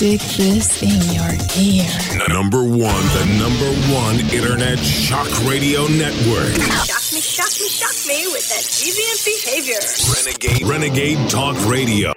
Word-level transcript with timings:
Stick 0.00 0.20
this 0.40 0.82
in 0.82 0.96
your 1.12 1.28
ear. 1.60 1.84
Number 2.32 2.64
one, 2.64 3.04
the 3.12 3.36
number 3.36 3.68
one 3.92 4.16
internet 4.32 4.78
shock 4.78 5.28
radio 5.44 5.86
network. 5.88 6.56
Shock 6.88 7.12
me, 7.12 7.20
shock 7.20 7.52
me, 7.60 7.68
shock 7.68 8.08
me 8.08 8.24
with 8.32 8.48
that 8.48 8.64
deviant 8.64 9.20
behavior. 9.28 9.76
Renegade, 10.16 10.66
Renegade 10.66 11.28
Talk 11.28 11.54
Radio. 11.68 12.14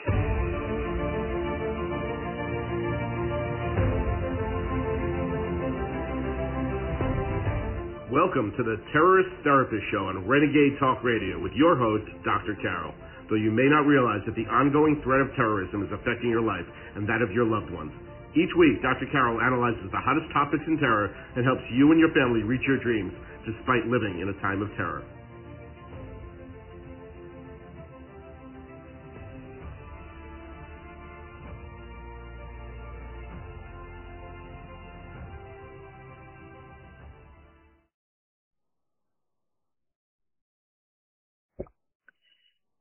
Welcome 8.10 8.54
to 8.56 8.64
the 8.64 8.82
Terrorist 8.94 9.30
Therapist 9.44 9.84
Show 9.92 10.08
on 10.08 10.26
Renegade 10.26 10.80
Talk 10.80 11.04
Radio 11.04 11.38
with 11.38 11.52
your 11.52 11.76
host, 11.76 12.06
Dr. 12.24 12.56
Carol. 12.62 12.94
Though 13.30 13.40
you 13.40 13.52
may 13.52 13.68
not 13.70 13.88
realize 13.88 14.22
that 14.26 14.36
the 14.36 14.48
ongoing 14.52 15.00
threat 15.04 15.22
of 15.22 15.32
terrorism 15.36 15.84
is 15.84 15.92
affecting 15.92 16.30
your 16.30 16.44
life 16.44 16.66
and 16.96 17.08
that 17.08 17.22
of 17.22 17.32
your 17.32 17.46
loved 17.46 17.72
ones. 17.72 17.92
Each 18.36 18.52
week, 18.58 18.82
Dr. 18.82 19.06
Carol 19.14 19.40
analyzes 19.40 19.86
the 19.94 20.02
hottest 20.02 20.32
topics 20.34 20.64
in 20.66 20.78
terror 20.78 21.14
and 21.38 21.46
helps 21.46 21.64
you 21.72 21.92
and 21.94 22.00
your 22.00 22.12
family 22.18 22.42
reach 22.42 22.66
your 22.66 22.82
dreams 22.82 23.14
despite 23.46 23.86
living 23.86 24.20
in 24.20 24.30
a 24.30 24.38
time 24.42 24.62
of 24.62 24.70
terror. 24.76 25.04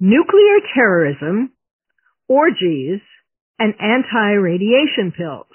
Nuclear 0.02 0.58
terrorism, 0.74 1.52
orgies, 2.26 2.98
and 3.60 3.72
anti-radiation 3.78 5.12
pills. 5.16 5.46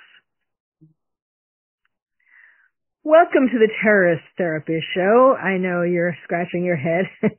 Welcome 3.03 3.49
to 3.51 3.59
the 3.59 3.67
Terrorist 3.83 4.23
Therapy 4.37 4.79
Show. 4.95 5.35
I 5.35 5.57
know 5.57 5.81
you're 5.81 6.15
scratching 6.23 6.63
your 6.63 6.77
head. 6.77 7.05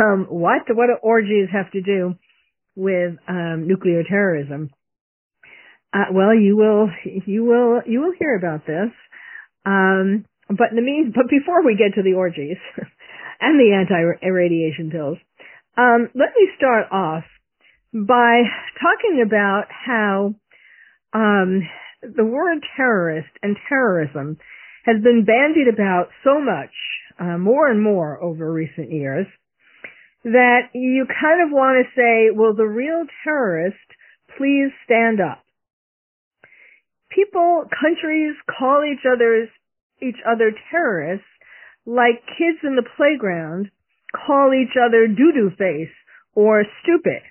um, 0.00 0.26
what? 0.30 0.62
What 0.70 0.86
do 0.86 0.96
orgies 1.02 1.48
have 1.52 1.70
to 1.72 1.82
do 1.82 2.14
with 2.74 3.18
um, 3.28 3.66
nuclear 3.68 4.02
terrorism? 4.08 4.70
Uh, 5.92 6.12
well, 6.12 6.34
you 6.34 6.56
will, 6.56 6.88
you 7.26 7.44
will, 7.44 7.82
you 7.86 8.00
will 8.00 8.12
hear 8.18 8.38
about 8.38 8.66
this. 8.66 8.88
Um, 9.66 10.24
but 10.48 10.70
in 10.70 10.76
the 10.76 10.82
mean, 10.82 11.12
but 11.14 11.28
before 11.28 11.62
we 11.62 11.76
get 11.76 11.94
to 11.96 12.02
the 12.02 12.16
orgies 12.16 12.56
and 13.40 13.60
the 13.60 13.74
anti-radiation 13.74 14.90
pills, 14.90 15.18
um, 15.76 16.08
let 16.14 16.30
me 16.38 16.48
start 16.56 16.86
off 16.90 17.24
by 17.92 18.42
talking 18.80 19.22
about 19.24 19.64
how 19.68 20.34
um, 21.12 21.62
the 22.02 22.24
word 22.24 22.58
terrorist 22.76 23.28
and 23.42 23.56
terrorism 23.68 24.38
has 24.84 25.02
been 25.02 25.24
bandied 25.24 25.68
about 25.72 26.08
so 26.24 26.40
much, 26.40 26.70
uh, 27.18 27.38
more 27.38 27.68
and 27.68 27.82
more 27.82 28.22
over 28.22 28.52
recent 28.52 28.90
years, 28.90 29.26
that 30.24 30.70
you 30.74 31.06
kind 31.20 31.42
of 31.42 31.52
want 31.52 31.84
to 31.84 32.00
say, 32.00 32.30
"Will 32.30 32.54
the 32.54 32.66
real 32.66 33.04
terrorist 33.24 33.76
please 34.36 34.70
stand 34.84 35.20
up?" 35.20 35.44
People, 37.10 37.64
countries 37.80 38.34
call 38.58 38.84
each 38.84 39.04
other's 39.06 39.48
each 40.00 40.20
other 40.26 40.52
terrorists 40.70 41.26
like 41.86 42.26
kids 42.36 42.58
in 42.62 42.76
the 42.76 42.88
playground 42.96 43.70
call 44.26 44.52
each 44.54 44.76
other 44.76 45.06
doo-doo 45.06 45.50
face 45.58 45.94
or 46.34 46.64
stupid. 46.82 47.22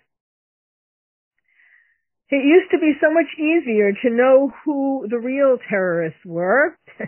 It 2.30 2.44
used 2.44 2.72
to 2.72 2.80
be 2.80 2.94
so 3.00 3.14
much 3.14 3.28
easier 3.38 3.92
to 3.92 4.10
know 4.10 4.52
who 4.64 5.08
the 5.10 5.20
real 5.20 5.58
terrorists 5.70 6.26
were. 6.26 6.78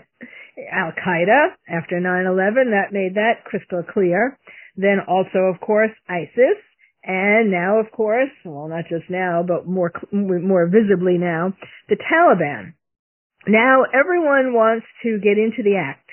Al 0.72 0.92
Qaeda, 0.92 1.50
after 1.68 2.00
9-11, 2.00 2.72
that 2.72 2.94
made 2.94 3.16
that 3.16 3.44
crystal 3.46 3.84
clear. 3.84 4.38
Then 4.76 5.00
also, 5.08 5.40
of 5.54 5.60
course, 5.60 5.92
ISIS. 6.08 6.62
And 7.04 7.50
now, 7.50 7.80
of 7.80 7.92
course, 7.92 8.30
well, 8.46 8.68
not 8.68 8.86
just 8.90 9.10
now, 9.10 9.44
but 9.48 9.66
more, 9.66 9.92
more 10.12 10.68
visibly 10.68 11.18
now, 11.18 11.54
the 11.90 11.96
Taliban. 11.96 12.74
Now 13.48 13.84
everyone 13.94 14.54
wants 14.54 14.86
to 15.04 15.20
get 15.20 15.38
into 15.38 15.64
the 15.64 15.78
act 15.78 16.07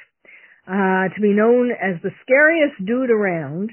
uh, 0.66 1.12
to 1.14 1.20
be 1.20 1.32
known 1.32 1.70
as 1.70 2.00
the 2.02 2.10
scariest 2.22 2.78
dude 2.84 3.10
around 3.10 3.70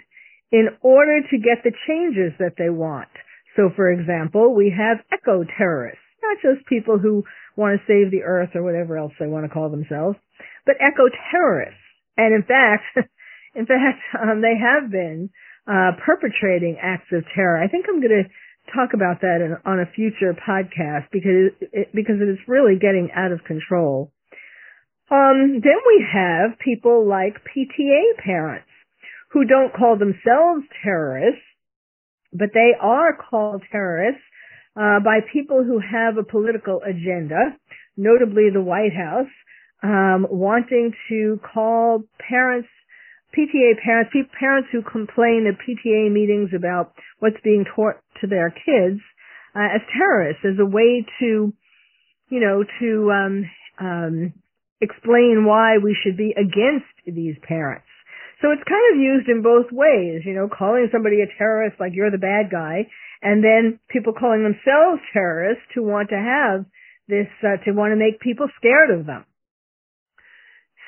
in 0.52 0.68
order 0.82 1.22
to 1.30 1.38
get 1.38 1.64
the 1.64 1.72
changes 1.88 2.34
that 2.40 2.56
they 2.58 2.70
want. 2.70 3.10
So 3.56 3.70
for 3.76 3.92
example, 3.92 4.54
we 4.54 4.74
have 4.76 5.04
eco 5.14 5.44
terrorists, 5.58 6.04
not 6.22 6.38
just 6.42 6.68
people 6.68 6.98
who 7.00 7.24
want 7.56 7.80
to 7.80 7.88
save 7.88 8.12
the 8.12 8.24
earth 8.24 8.52
or 8.56 8.64
whatever 8.64 8.98
else 8.98 9.14
they 9.20 9.28
want 9.28 9.46
to 9.46 9.54
call 9.54 9.70
themselves, 9.70 10.18
but 10.66 10.76
eco 10.76 11.08
terrorists. 11.32 11.80
And 12.18 12.34
in 12.36 12.44
fact, 12.44 12.84
in 13.56 13.66
fact, 13.66 14.00
um, 14.22 14.42
they 14.42 14.56
have 14.60 14.92
been 14.92 15.30
uh, 15.68 15.92
perpetrating 16.06 16.78
acts 16.82 17.12
of 17.12 17.24
terror. 17.36 17.62
I 17.62 17.68
think 17.68 17.86
I'm 17.88 18.02
going 18.02 18.24
to 18.24 18.30
talk 18.76 18.94
about 18.94 19.22
that 19.22 19.42
in, 19.42 19.58
on 19.66 19.80
a 19.80 19.92
future 19.92 20.34
podcast 20.34 21.08
because 21.12 21.52
it, 21.72 21.90
because 21.94 22.22
it 22.22 22.30
is 22.30 22.40
really 22.48 22.76
getting 22.80 23.10
out 23.16 23.32
of 23.32 23.44
control. 23.44 24.12
Um, 25.12 25.60
then 25.62 25.80
we 25.86 26.06
have 26.14 26.58
people 26.64 27.06
like 27.06 27.44
PTA 27.44 28.24
parents 28.24 28.68
who 29.32 29.44
don't 29.44 29.74
call 29.74 29.98
themselves 29.98 30.64
terrorists, 30.84 31.44
but 32.32 32.50
they 32.54 32.72
are 32.80 33.18
called 33.18 33.62
terrorists 33.72 34.22
uh, 34.78 35.00
by 35.04 35.20
people 35.34 35.66
who 35.66 35.80
have 35.80 36.18
a 36.18 36.24
political 36.24 36.82
agenda, 36.88 37.58
notably 37.98 38.50
the 38.54 38.62
White 38.62 38.94
House, 38.96 39.32
um, 39.84 40.28
wanting 40.30 40.94
to 41.10 41.42
call 41.54 42.04
parents, 42.30 42.70
PTA 43.38 43.84
parents, 43.84 44.12
parents 44.40 44.70
who 44.72 44.82
complain 44.82 45.46
at 45.46 45.60
PTA 45.60 46.10
meetings 46.10 46.52
about 46.56 46.94
what's 47.20 47.42
being 47.44 47.66
taught 47.76 47.96
to 48.22 48.28
their 48.28 48.50
kids 48.50 49.02
uh, 49.56 49.76
as 49.76 49.82
terrorists, 49.98 50.44
as 50.46 50.58
a 50.58 50.66
way 50.66 51.06
to, 51.20 51.54
you 52.30 52.40
know, 52.40 52.64
to 52.80 53.12
um, 53.12 53.46
um, 53.78 54.34
explain 54.82 55.46
why 55.46 55.78
we 55.78 55.96
should 56.04 56.18
be 56.18 56.34
against 56.36 56.92
these 57.06 57.36
parents. 57.48 57.86
So 58.42 58.50
it's 58.50 58.64
kind 58.68 58.82
of 58.92 59.00
used 59.00 59.30
in 59.30 59.44
both 59.44 59.72
ways, 59.72 60.26
you 60.26 60.34
know, 60.34 60.50
calling 60.50 60.90
somebody 60.92 61.22
a 61.22 61.30
terrorist 61.38 61.80
like 61.80 61.94
you're 61.94 62.10
the 62.10 62.18
bad 62.18 62.50
guy, 62.50 62.90
and 63.22 63.44
then 63.44 63.80
people 63.88 64.14
calling 64.18 64.42
themselves 64.42 65.00
terrorists 65.14 65.70
who 65.76 65.84
want 65.84 66.10
to 66.10 66.18
have 66.18 66.66
this, 67.08 67.30
uh, 67.46 67.64
to 67.66 67.72
want 67.78 67.92
to 67.92 67.96
make 67.96 68.20
people 68.20 68.48
scared 68.58 68.90
of 68.90 69.06
them. 69.06 69.26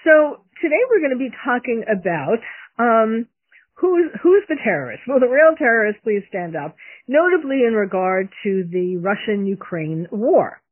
So 0.04 0.42
today 0.60 0.82
we're 0.90 1.00
going 1.00 1.14
to 1.14 1.22
be 1.22 1.30
talking 1.46 1.86
about, 1.86 2.42
um, 2.80 3.28
who's, 3.76 4.10
who's 4.24 4.44
the 4.50 4.58
terrorist? 4.64 5.04
Will 5.08 5.20
the 5.20 5.28
real 5.28 5.54
terrorist 5.56 6.02
please 6.04 6.24
stand 6.28 6.56
up? 6.56 6.76
Notably 7.08 7.62
in 7.68 7.74
regard 7.74 8.30
to 8.44 8.64
the 8.72 8.98
Russian-Ukraine 8.98 10.08
war. 10.10 10.63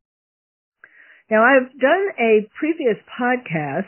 Now, 1.32 1.46
I've 1.46 1.72
done 1.80 2.08
a 2.20 2.46
previous 2.60 2.98
podcast, 3.18 3.88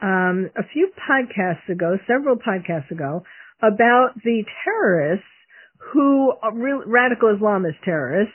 um, 0.00 0.50
a 0.56 0.62
few 0.72 0.88
podcasts 1.10 1.68
ago, 1.68 1.98
several 2.06 2.36
podcasts 2.36 2.92
ago, 2.92 3.24
about 3.60 4.10
the 4.22 4.44
terrorists 4.62 5.26
who 5.92 6.32
are 6.40 6.52
radical 6.86 7.36
Islamist 7.36 7.82
terrorists 7.84 8.32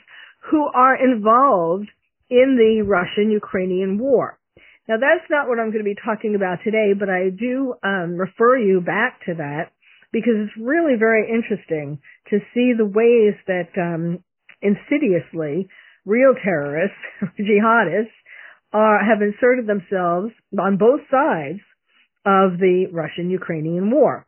who 0.50 0.66
are 0.66 0.94
involved 1.02 1.88
in 2.28 2.58
the 2.58 2.82
Russian-Ukrainian 2.86 3.98
war. 3.98 4.38
Now, 4.86 4.96
that's 5.00 5.24
not 5.30 5.48
what 5.48 5.58
I'm 5.58 5.72
going 5.72 5.82
to 5.82 5.88
be 5.88 5.96
talking 6.04 6.34
about 6.34 6.58
today, 6.62 6.92
but 6.92 7.08
I 7.08 7.30
do 7.30 7.72
um, 7.82 8.18
refer 8.18 8.58
you 8.58 8.82
back 8.82 9.24
to 9.24 9.34
that 9.36 9.72
because 10.12 10.34
it's 10.36 10.62
really 10.62 10.96
very 10.98 11.26
interesting 11.26 12.00
to 12.28 12.40
see 12.52 12.74
the 12.76 12.84
ways 12.84 13.34
that 13.46 13.72
um, 13.80 14.22
insidiously 14.60 15.70
real 16.04 16.34
terrorists, 16.42 16.96
jihadists, 17.40 18.14
are, 18.72 18.98
have 19.04 19.22
inserted 19.22 19.66
themselves 19.66 20.32
on 20.58 20.76
both 20.76 21.00
sides 21.10 21.60
of 22.24 22.58
the 22.58 22.86
Russian-Ukrainian 22.92 23.90
war. 23.90 24.26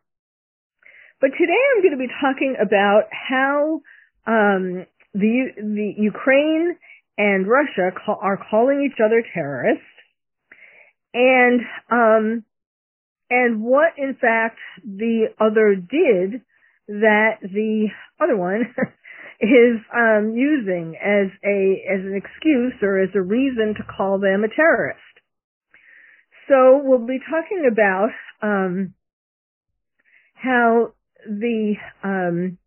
But 1.21 1.31
today 1.39 1.61
I'm 1.75 1.83
going 1.83 1.99
to 1.99 1.99
be 1.99 2.13
talking 2.21 2.55
about 2.61 3.05
how 3.11 3.81
um, 4.27 4.87
the 5.15 5.49
the 5.57 5.95
Ukraine 5.97 6.77
and 7.17 7.49
Russia 7.49 7.91
call, 8.05 8.19
are 8.23 8.39
calling 8.51 8.89
each 8.89 9.01
other 9.05 9.25
terrorists, 9.35 9.83
and 11.13 11.61
um, 11.91 12.45
and 13.31 13.63
what 13.63 13.95
in 13.97 14.15
fact 14.15 14.59
the 14.85 15.27
other 15.41 15.75
did 15.75 16.43
that 16.87 17.39
the 17.43 17.89
other 18.21 18.37
one 18.37 18.75
is 19.41 19.79
um, 19.95 20.35
using 20.35 20.97
as 20.97 21.31
a 21.45 21.85
as 21.93 22.01
an 22.05 22.15
excuse 22.17 22.75
or 22.83 23.01
as 23.01 23.11
a 23.15 23.23
reason 23.23 23.75
to 23.77 23.85
call 23.85 24.19
them 24.19 24.45
a 24.45 24.49
terrorist. 24.55 25.01
So 26.49 26.81
we'll 26.83 27.07
be 27.07 27.21
talking 27.31 27.69
about 27.71 28.11
um, 28.43 28.95
how 30.35 30.95
the 31.27 31.75
um, 32.03 32.59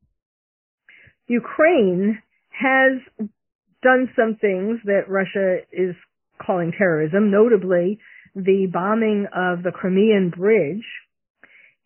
Ukraine 1.27 2.21
has 2.49 3.01
done 3.81 4.09
some 4.15 4.37
things 4.39 4.79
that 4.85 5.09
Russia 5.09 5.59
is 5.71 5.95
calling 6.45 6.71
terrorism, 6.77 7.31
notably 7.31 7.99
the 8.35 8.67
bombing 8.71 9.27
of 9.33 9.63
the 9.63 9.71
Crimean 9.71 10.29
Bridge. 10.29 10.85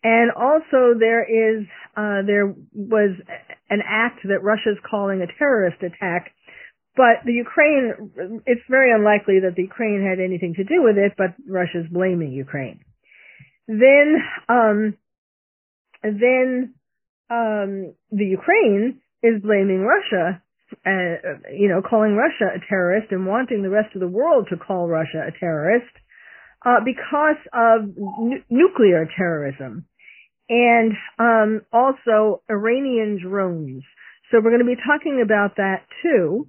And 0.02 0.30
also 0.30 0.94
there 0.98 1.24
is, 1.24 1.66
uh, 1.96 2.22
there 2.26 2.54
was 2.72 3.16
an 3.68 3.80
act 3.86 4.20
that 4.24 4.42
Russia's 4.42 4.78
calling 4.88 5.22
a 5.22 5.38
terrorist 5.38 5.82
attack, 5.82 6.32
but 6.96 7.24
the 7.24 7.32
Ukraine, 7.32 8.42
it's 8.46 8.62
very 8.70 8.92
unlikely 8.92 9.40
that 9.40 9.54
the 9.56 9.62
Ukraine 9.62 10.06
had 10.08 10.18
anything 10.18 10.54
to 10.54 10.64
do 10.64 10.82
with 10.82 10.96
it, 10.96 11.12
but 11.18 11.34
Russia's 11.46 11.86
blaming 11.90 12.32
Ukraine. 12.32 12.80
Then, 13.68 14.16
um, 14.48 14.96
then, 16.02 16.74
um, 17.28 17.94
the 18.10 18.24
Ukraine 18.24 19.00
is 19.22 19.42
blaming 19.42 19.80
Russia 19.80 20.42
uh, 20.84 21.38
you 21.52 21.68
know, 21.68 21.80
calling 21.82 22.16
Russia 22.16 22.50
a 22.54 22.60
terrorist 22.68 23.12
and 23.12 23.26
wanting 23.26 23.62
the 23.62 23.70
rest 23.70 23.94
of 23.94 24.00
the 24.00 24.08
world 24.08 24.48
to 24.50 24.56
call 24.56 24.88
Russia 24.88 25.22
a 25.26 25.38
terrorist 25.38 25.92
uh, 26.64 26.80
because 26.84 27.38
of 27.52 27.94
nuclear 28.50 29.08
terrorism 29.16 29.86
and 30.48 30.92
um, 31.18 31.62
also 31.72 32.42
Iranian 32.50 33.18
drones. 33.22 33.82
So 34.30 34.38
we're 34.38 34.50
going 34.50 34.60
to 34.60 34.64
be 34.64 34.76
talking 34.76 35.22
about 35.24 35.56
that 35.56 35.82
too. 36.02 36.48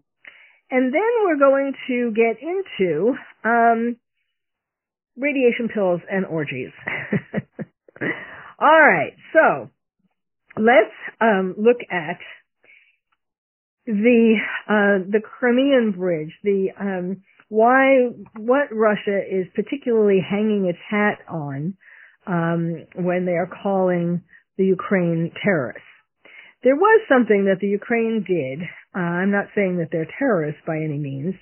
And 0.69 0.93
then 0.93 1.01
we're 1.23 1.37
going 1.39 1.73
to 1.87 2.11
get 2.11 2.41
into 2.41 3.13
um, 3.43 3.95
radiation 5.15 5.69
pills 5.73 6.01
and 6.09 6.25
orgies. 6.25 6.71
All 8.59 8.81
right, 8.81 9.13
so 9.33 9.69
let's 10.57 10.93
um, 11.21 11.55
look 11.57 11.77
at 11.91 12.17
the 13.85 14.35
uh, 14.67 15.05
the 15.09 15.21
Crimean 15.23 15.93
Bridge, 15.97 16.33
the 16.43 16.69
um, 16.79 17.23
why 17.49 18.09
what 18.35 18.67
Russia 18.71 19.19
is 19.19 19.47
particularly 19.55 20.19
hanging 20.27 20.65
its 20.65 20.79
hat 20.89 21.19
on 21.29 21.75
um, 22.27 22.85
when 22.95 23.25
they 23.25 23.33
are 23.33 23.49
calling 23.63 24.21
the 24.57 24.65
Ukraine 24.65 25.31
terrorists. 25.43 25.81
There 26.63 26.75
was 26.75 27.01
something 27.07 27.45
that 27.45 27.59
the 27.61 27.67
Ukraine 27.67 28.25
did. 28.27 28.67
Uh, 28.95 28.99
I'm 28.99 29.31
not 29.31 29.53
saying 29.55 29.77
that 29.77 29.89
they're 29.91 30.09
terrorists 30.17 30.61
by 30.65 30.77
any 30.77 30.97
means, 30.97 31.35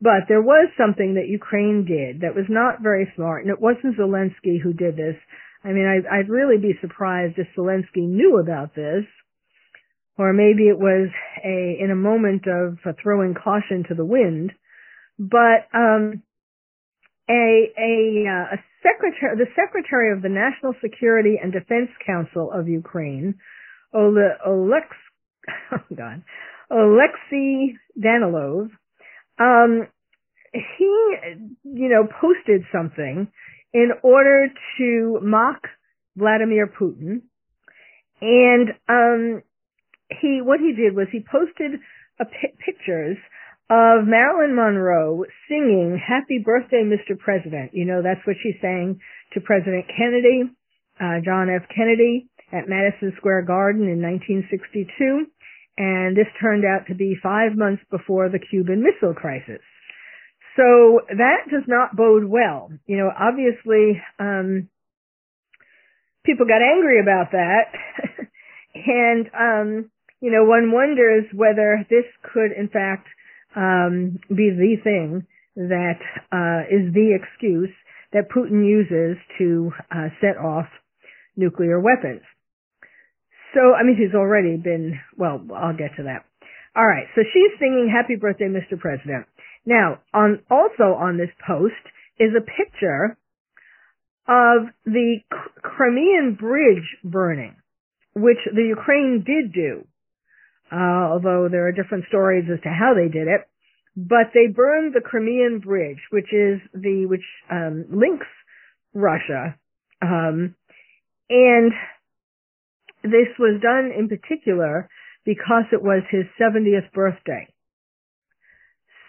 but 0.00 0.28
there 0.28 0.42
was 0.42 0.70
something 0.78 1.14
that 1.14 1.28
Ukraine 1.28 1.84
did 1.84 2.22
that 2.22 2.34
was 2.34 2.46
not 2.48 2.82
very 2.82 3.10
smart, 3.16 3.44
and 3.44 3.52
it 3.52 3.60
wasn't 3.60 3.98
Zelensky 3.98 4.60
who 4.62 4.72
did 4.72 4.96
this. 4.96 5.16
I 5.64 5.68
mean, 5.68 5.84
I, 5.84 6.20
I'd 6.20 6.30
really 6.30 6.56
be 6.56 6.78
surprised 6.80 7.36
if 7.36 7.48
Zelensky 7.56 8.08
knew 8.08 8.38
about 8.38 8.74
this 8.74 9.04
or 10.20 10.34
maybe 10.34 10.68
it 10.68 10.78
was 10.78 11.08
a 11.42 11.82
in 11.82 11.90
a 11.90 11.96
moment 11.96 12.44
of 12.46 12.76
throwing 13.02 13.34
caution 13.34 13.84
to 13.88 13.94
the 13.94 14.04
wind. 14.04 14.52
But 15.18 15.64
um, 15.72 16.22
a 17.28 17.72
a, 17.78 18.24
uh, 18.28 18.56
a 18.56 18.58
secretary, 18.82 19.36
the 19.36 19.50
secretary 19.56 20.12
of 20.12 20.22
the 20.22 20.28
National 20.28 20.74
Security 20.80 21.38
and 21.42 21.52
Defense 21.52 21.90
Council 22.04 22.50
of 22.52 22.68
Ukraine, 22.68 23.34
Ole, 23.94 24.30
Olex, 24.46 24.86
oh 25.72 25.78
God, 25.94 26.22
Alexei 26.70 27.76
Danilov, 27.98 28.70
um, 29.38 29.88
he 30.52 31.16
you 31.64 31.88
know 31.88 32.06
posted 32.20 32.62
something 32.72 33.28
in 33.72 33.90
order 34.02 34.48
to 34.78 35.18
mock 35.22 35.62
Vladimir 36.16 36.66
Putin, 36.66 37.22
and 38.20 38.70
um, 38.88 39.42
he 40.20 40.40
what 40.42 40.60
he 40.60 40.72
did 40.74 40.94
was 40.94 41.06
he 41.12 41.20
posted 41.20 41.80
a 42.20 42.24
p- 42.24 42.54
pictures 42.64 43.16
of 43.70 44.04
Marilyn 44.04 44.56
Monroe 44.56 45.24
singing 45.48 45.96
"Happy 45.96 46.42
Birthday, 46.44 46.82
Mr. 46.82 47.16
President." 47.16 47.70
You 47.72 47.86
know 47.86 48.02
that's 48.02 48.26
what 48.26 48.36
she 48.42 48.58
sang 48.60 49.00
to 49.32 49.40
President 49.40 49.86
Kennedy, 49.96 50.50
uh, 50.98 51.22
John 51.24 51.48
F. 51.48 51.62
Kennedy, 51.74 52.28
at 52.52 52.68
Madison 52.68 53.14
Square 53.16 53.42
Garden 53.42 53.86
in 53.86 54.02
1962, 54.02 55.26
and 55.78 56.16
this 56.16 56.26
turned 56.40 56.64
out 56.64 56.88
to 56.88 56.94
be 56.94 57.14
five 57.22 57.56
months 57.56 57.82
before 57.90 58.28
the 58.28 58.40
Cuban 58.40 58.82
Missile 58.82 59.14
Crisis. 59.14 59.62
So 60.56 61.00
that 61.16 61.46
does 61.48 61.62
not 61.68 61.94
bode 61.94 62.24
well. 62.24 62.70
You 62.86 62.96
know, 62.98 63.10
obviously, 63.14 64.02
um, 64.18 64.68
people 66.24 66.44
got 66.44 66.60
angry 66.60 67.00
about 67.00 67.30
that, 67.32 67.70
and 68.74 69.30
um, 69.30 69.90
you 70.20 70.32
know, 70.32 70.44
one 70.44 70.72
wonders 70.72 71.24
whether 71.32 71.86
this 71.88 72.04
could 72.34 72.50
in 72.50 72.68
fact 72.68 73.06
um, 73.56 74.18
be 74.28 74.50
the 74.50 74.76
thing 74.82 75.26
that 75.56 76.00
uh, 76.32 76.62
is 76.70 76.92
the 76.94 77.18
excuse 77.18 77.70
that 78.12 78.30
Putin 78.30 78.66
uses 78.66 79.16
to 79.38 79.70
uh, 79.90 80.08
set 80.20 80.36
off 80.36 80.66
nuclear 81.36 81.80
weapons. 81.80 82.22
So, 83.54 83.74
I 83.74 83.82
mean, 83.82 83.96
he's 83.96 84.14
already 84.14 84.56
been, 84.56 85.00
well, 85.16 85.40
I'll 85.54 85.76
get 85.76 85.96
to 85.96 86.04
that. 86.04 86.24
All 86.76 86.86
right, 86.86 87.06
so 87.16 87.22
she's 87.22 87.58
singing 87.58 87.90
Happy 87.92 88.14
Birthday, 88.14 88.46
Mr. 88.46 88.78
President. 88.78 89.26
Now, 89.66 89.98
on, 90.14 90.40
also 90.50 90.94
on 90.94 91.18
this 91.18 91.30
post 91.46 91.74
is 92.18 92.30
a 92.36 92.40
picture 92.40 93.16
of 94.28 94.70
the 94.86 95.16
Crimean 95.62 96.36
Bridge 96.38 96.96
burning, 97.02 97.56
which 98.14 98.38
the 98.54 98.62
Ukraine 98.62 99.24
did 99.26 99.52
do 99.52 99.84
uh, 100.72 101.12
although 101.12 101.48
there 101.50 101.66
are 101.66 101.72
different 101.72 102.04
stories 102.08 102.44
as 102.52 102.60
to 102.62 102.68
how 102.68 102.94
they 102.94 103.08
did 103.08 103.28
it. 103.28 103.42
But 103.96 104.32
they 104.34 104.46
burned 104.46 104.94
the 104.94 105.00
Crimean 105.00 105.60
Bridge, 105.60 105.98
which 106.10 106.32
is 106.32 106.60
the 106.72 107.06
which 107.06 107.24
um, 107.50 107.86
links 107.90 108.26
Russia, 108.94 109.56
um, 110.00 110.54
and 111.28 111.72
this 113.02 113.30
was 113.38 113.60
done 113.62 113.90
in 113.96 114.08
particular 114.08 114.88
because 115.24 115.64
it 115.72 115.82
was 115.82 116.02
his 116.10 116.24
70th 116.40 116.92
birthday. 116.92 117.48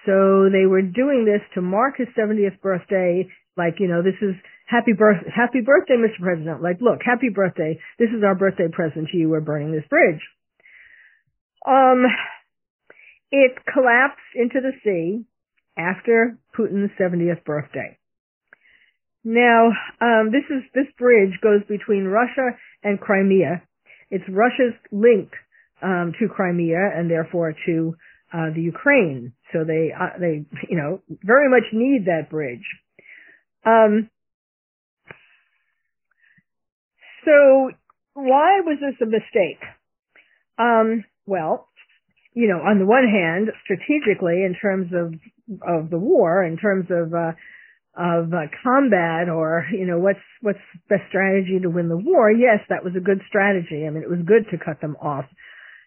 So 0.06 0.50
they 0.52 0.66
were 0.66 0.82
doing 0.82 1.26
this 1.26 1.42
to 1.54 1.62
mark 1.62 1.98
his 1.98 2.08
70th 2.18 2.60
birthday, 2.62 3.28
like, 3.56 3.76
you 3.80 3.88
know, 3.88 4.02
this 4.02 4.18
is 4.22 4.36
happy 4.66 4.94
birth, 4.94 5.22
happy 5.34 5.62
birthday, 5.62 5.96
Mr. 5.96 6.24
President. 6.24 6.62
Like, 6.62 6.78
look, 6.82 7.00
happy 7.06 7.30
birthday. 7.30 7.80
This 8.00 8.10
is 8.10 8.24
our 8.24 8.36
birthday 8.36 8.68
present 8.72 9.10
to 9.12 9.18
you. 9.18 9.30
We're 9.30 9.42
burning 9.42 9.72
this 9.72 9.86
bridge. 9.90 10.22
Um, 11.68 12.06
it 13.32 13.54
collapsed 13.72 14.20
into 14.36 14.60
the 14.62 14.74
sea 14.84 15.26
after 15.78 16.38
Putin's 16.58 16.92
70th 17.00 17.44
birthday. 17.46 17.98
Now, 19.24 19.70
um, 20.02 20.32
this 20.32 20.44
is 20.50 20.64
this 20.74 20.88
bridge 20.98 21.40
goes 21.44 21.62
between 21.70 22.06
Russia 22.06 22.58
and 22.84 23.00
Crimea. 23.00 23.62
It's 24.10 24.24
Russia's 24.28 24.74
link 24.92 25.32
um, 25.82 26.14
to 26.20 26.28
Crimea 26.28 26.92
and 26.96 27.10
therefore 27.10 27.54
to 27.68 27.96
uh, 28.34 28.50
the 28.56 28.62
Ukraine. 28.62 29.34
So 29.54 29.64
they 29.64 29.92
uh, 29.98 30.18
they 30.20 30.46
you 30.70 30.78
know 30.78 31.02
very 31.24 31.50
much 31.50 31.66
need 31.72 32.06
that 32.06 32.30
bridge. 32.32 32.66
Um, 33.64 34.10
so 37.24 37.70
why 38.14 38.62
was 38.66 38.80
this 38.82 39.00
a 39.02 39.06
mistake? 39.06 39.62
Um, 40.58 41.04
well, 41.26 41.70
you 42.34 42.48
know, 42.48 42.60
on 42.64 42.80
the 42.80 42.86
one 42.86 43.08
hand, 43.08 43.50
strategically 43.64 44.44
in 44.44 44.56
terms 44.62 44.92
of 44.94 45.14
of 45.68 45.90
the 45.90 45.98
war, 45.98 46.44
in 46.44 46.58
terms 46.58 46.88
of 46.90 47.14
uh, 47.14 47.34
of 47.98 48.34
uh, 48.34 48.48
combat, 48.64 49.28
or 49.28 49.66
you 49.72 49.86
know, 49.86 50.00
what's 50.00 50.24
what's 50.42 50.60
the 50.74 50.98
best 50.98 51.10
strategy 51.10 51.60
to 51.62 51.70
win 51.70 51.90
the 51.90 51.98
war? 51.98 52.32
Yes, 52.32 52.60
that 52.70 52.84
was 52.84 52.94
a 52.96 53.04
good 53.04 53.22
strategy. 53.28 53.86
I 53.86 53.90
mean, 53.90 54.04
it 54.04 54.10
was 54.10 54.26
good 54.26 54.46
to 54.52 54.64
cut 54.64 54.80
them 54.80 54.96
off. 55.02 55.26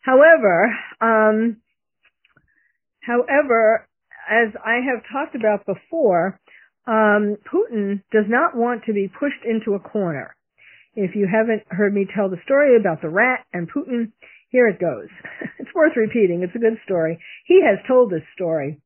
However, 0.03 0.69
um, 1.01 1.57
however, 3.01 3.89
as 4.29 4.53
I 4.63 4.81
have 4.85 5.03
talked 5.11 5.35
about 5.35 5.65
before, 5.65 6.39
um, 6.87 7.37
Putin 7.49 8.03
does 8.13 8.27
not 8.29 8.55
want 8.55 8.85
to 8.85 8.93
be 8.93 9.09
pushed 9.09 9.45
into 9.45 9.75
a 9.75 9.81
corner. 9.81 10.37
If 10.95 11.17
you 11.17 11.27
haven't 11.27 11.65
heard 11.71 11.95
me 11.95 12.07
tell 12.15 12.29
the 12.29 12.37
story 12.45 12.77
about 12.77 13.01
the 13.01 13.09
rat 13.09 13.47
and 13.53 13.69
Putin, 13.69 14.13
here 14.55 14.69
it 14.69 14.79
goes. 14.79 15.09
it's 15.59 15.75
worth 15.75 15.97
repeating. 15.97 16.45
It's 16.45 16.55
a 16.55 16.61
good 16.61 16.79
story. 16.85 17.19
He 17.45 17.61
has 17.67 17.77
told 17.89 18.13
this 18.13 18.23
story. 18.37 18.81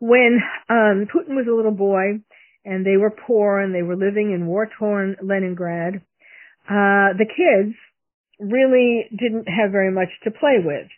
When 0.00 0.40
um, 0.68 1.06
Putin 1.06 1.36
was 1.36 1.46
a 1.48 1.54
little 1.54 1.70
boy 1.70 2.18
and 2.64 2.84
they 2.84 2.96
were 2.96 3.14
poor 3.24 3.60
and 3.60 3.72
they 3.72 3.82
were 3.82 3.94
living 3.94 4.32
in 4.34 4.48
war-torn 4.48 5.14
Leningrad, 5.22 6.02
uh, 6.68 7.14
the 7.14 7.30
kids 7.30 7.76
really 8.40 9.06
didn't 9.16 9.46
have 9.46 9.70
very 9.70 9.92
much 9.92 10.08
to 10.24 10.32
play 10.32 10.56
with. 10.58 10.88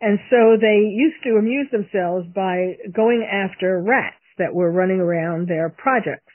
And 0.00 0.18
so 0.28 0.56
they 0.60 0.90
used 0.90 1.22
to 1.22 1.38
amuse 1.38 1.68
themselves 1.70 2.26
by 2.34 2.78
going 2.92 3.22
after 3.30 3.80
rats 3.80 4.16
that 4.38 4.52
were 4.52 4.72
running 4.72 4.98
around 4.98 5.46
their 5.46 5.68
projects. 5.68 6.32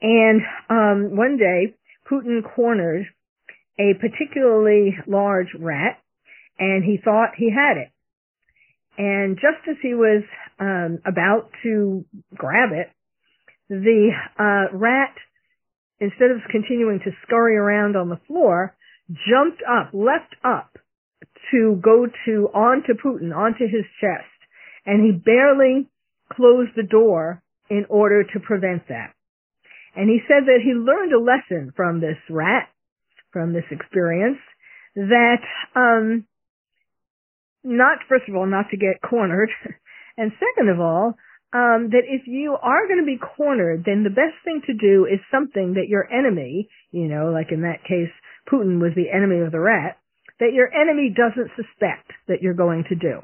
And 0.00 0.42
um, 0.70 1.16
one 1.16 1.36
day, 1.36 1.74
Putin 2.08 2.42
cornered 2.54 3.06
a 3.78 3.94
particularly 4.00 4.96
large 5.06 5.48
rat 5.58 5.98
and 6.58 6.84
he 6.84 6.98
thought 7.02 7.30
he 7.36 7.50
had 7.50 7.76
it. 7.76 7.92
And 8.98 9.36
just 9.36 9.68
as 9.68 9.76
he 9.82 9.94
was 9.94 10.22
um, 10.58 10.98
about 11.04 11.50
to 11.62 12.04
grab 12.34 12.70
it, 12.72 12.90
the 13.68 14.10
uh, 14.38 14.76
rat, 14.76 15.14
instead 16.00 16.30
of 16.30 16.38
continuing 16.50 17.00
to 17.00 17.10
scurry 17.26 17.56
around 17.56 17.96
on 17.96 18.08
the 18.08 18.20
floor, 18.26 18.74
jumped 19.10 19.62
up, 19.68 19.90
leapt 19.92 20.34
up 20.42 20.78
to 21.50 21.78
go 21.82 22.06
to 22.24 22.48
onto 22.54 22.94
Putin, 22.94 23.36
onto 23.36 23.64
his 23.64 23.84
chest, 24.00 24.24
and 24.84 25.04
he 25.04 25.12
barely 25.12 25.88
closed 26.32 26.70
the 26.76 26.82
door 26.82 27.42
in 27.68 27.84
order 27.88 28.24
to 28.24 28.40
prevent 28.40 28.88
that. 28.88 29.12
And 29.94 30.08
he 30.08 30.20
said 30.28 30.46
that 30.46 30.60
he 30.62 30.72
learned 30.72 31.12
a 31.12 31.20
lesson 31.20 31.72
from 31.74 32.00
this 32.00 32.18
rat, 32.30 32.68
from 33.36 33.52
this 33.52 33.68
experience, 33.70 34.38
that 34.94 35.44
um, 35.76 36.24
not 37.62 37.98
first 38.08 38.24
of 38.30 38.34
all 38.34 38.46
not 38.46 38.70
to 38.70 38.78
get 38.78 39.04
cornered, 39.04 39.50
and 40.16 40.32
second 40.40 40.70
of 40.70 40.80
all 40.80 41.12
um, 41.52 41.92
that 41.92 42.08
if 42.08 42.26
you 42.26 42.56
are 42.56 42.88
going 42.88 43.00
to 43.00 43.04
be 43.04 43.20
cornered, 43.20 43.84
then 43.84 44.04
the 44.04 44.16
best 44.16 44.40
thing 44.42 44.62
to 44.64 44.72
do 44.72 45.04
is 45.04 45.20
something 45.30 45.74
that 45.74 45.92
your 45.92 46.08
enemy, 46.08 46.70
you 46.92 47.08
know, 47.08 47.28
like 47.28 47.52
in 47.52 47.60
that 47.60 47.84
case, 47.84 48.08
Putin 48.50 48.80
was 48.80 48.96
the 48.96 49.12
enemy 49.12 49.44
of 49.44 49.52
the 49.52 49.60
rat, 49.60 50.00
that 50.40 50.56
your 50.56 50.72
enemy 50.72 51.12
doesn't 51.12 51.52
suspect 51.60 52.08
that 52.28 52.40
you're 52.40 52.56
going 52.56 52.84
to 52.88 52.96
do. 52.96 53.20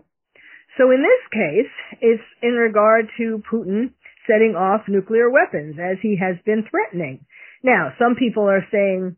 So 0.76 0.92
in 0.92 1.00
this 1.00 1.24
case, 1.32 1.72
it's 2.04 2.28
in 2.42 2.52
regard 2.52 3.08
to 3.16 3.42
Putin 3.50 3.96
setting 4.28 4.56
off 4.56 4.82
nuclear 4.88 5.30
weapons 5.30 5.76
as 5.80 5.96
he 6.04 6.20
has 6.20 6.36
been 6.44 6.68
threatening. 6.68 7.24
Now, 7.64 7.92
some 7.98 8.14
people 8.14 8.44
are 8.44 8.66
saying, 8.70 9.16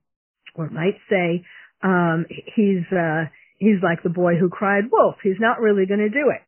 or 0.54 0.70
might 0.70 0.98
say, 1.10 1.44
um, 1.82 2.26
he's 2.28 2.84
uh, 2.92 3.24
he's 3.58 3.82
like 3.82 4.02
the 4.02 4.10
boy 4.10 4.36
who 4.36 4.48
cried 4.48 4.84
wolf. 4.90 5.16
He's 5.22 5.40
not 5.40 5.60
really 5.60 5.86
going 5.86 6.00
to 6.00 6.08
do 6.08 6.30
it. 6.30 6.42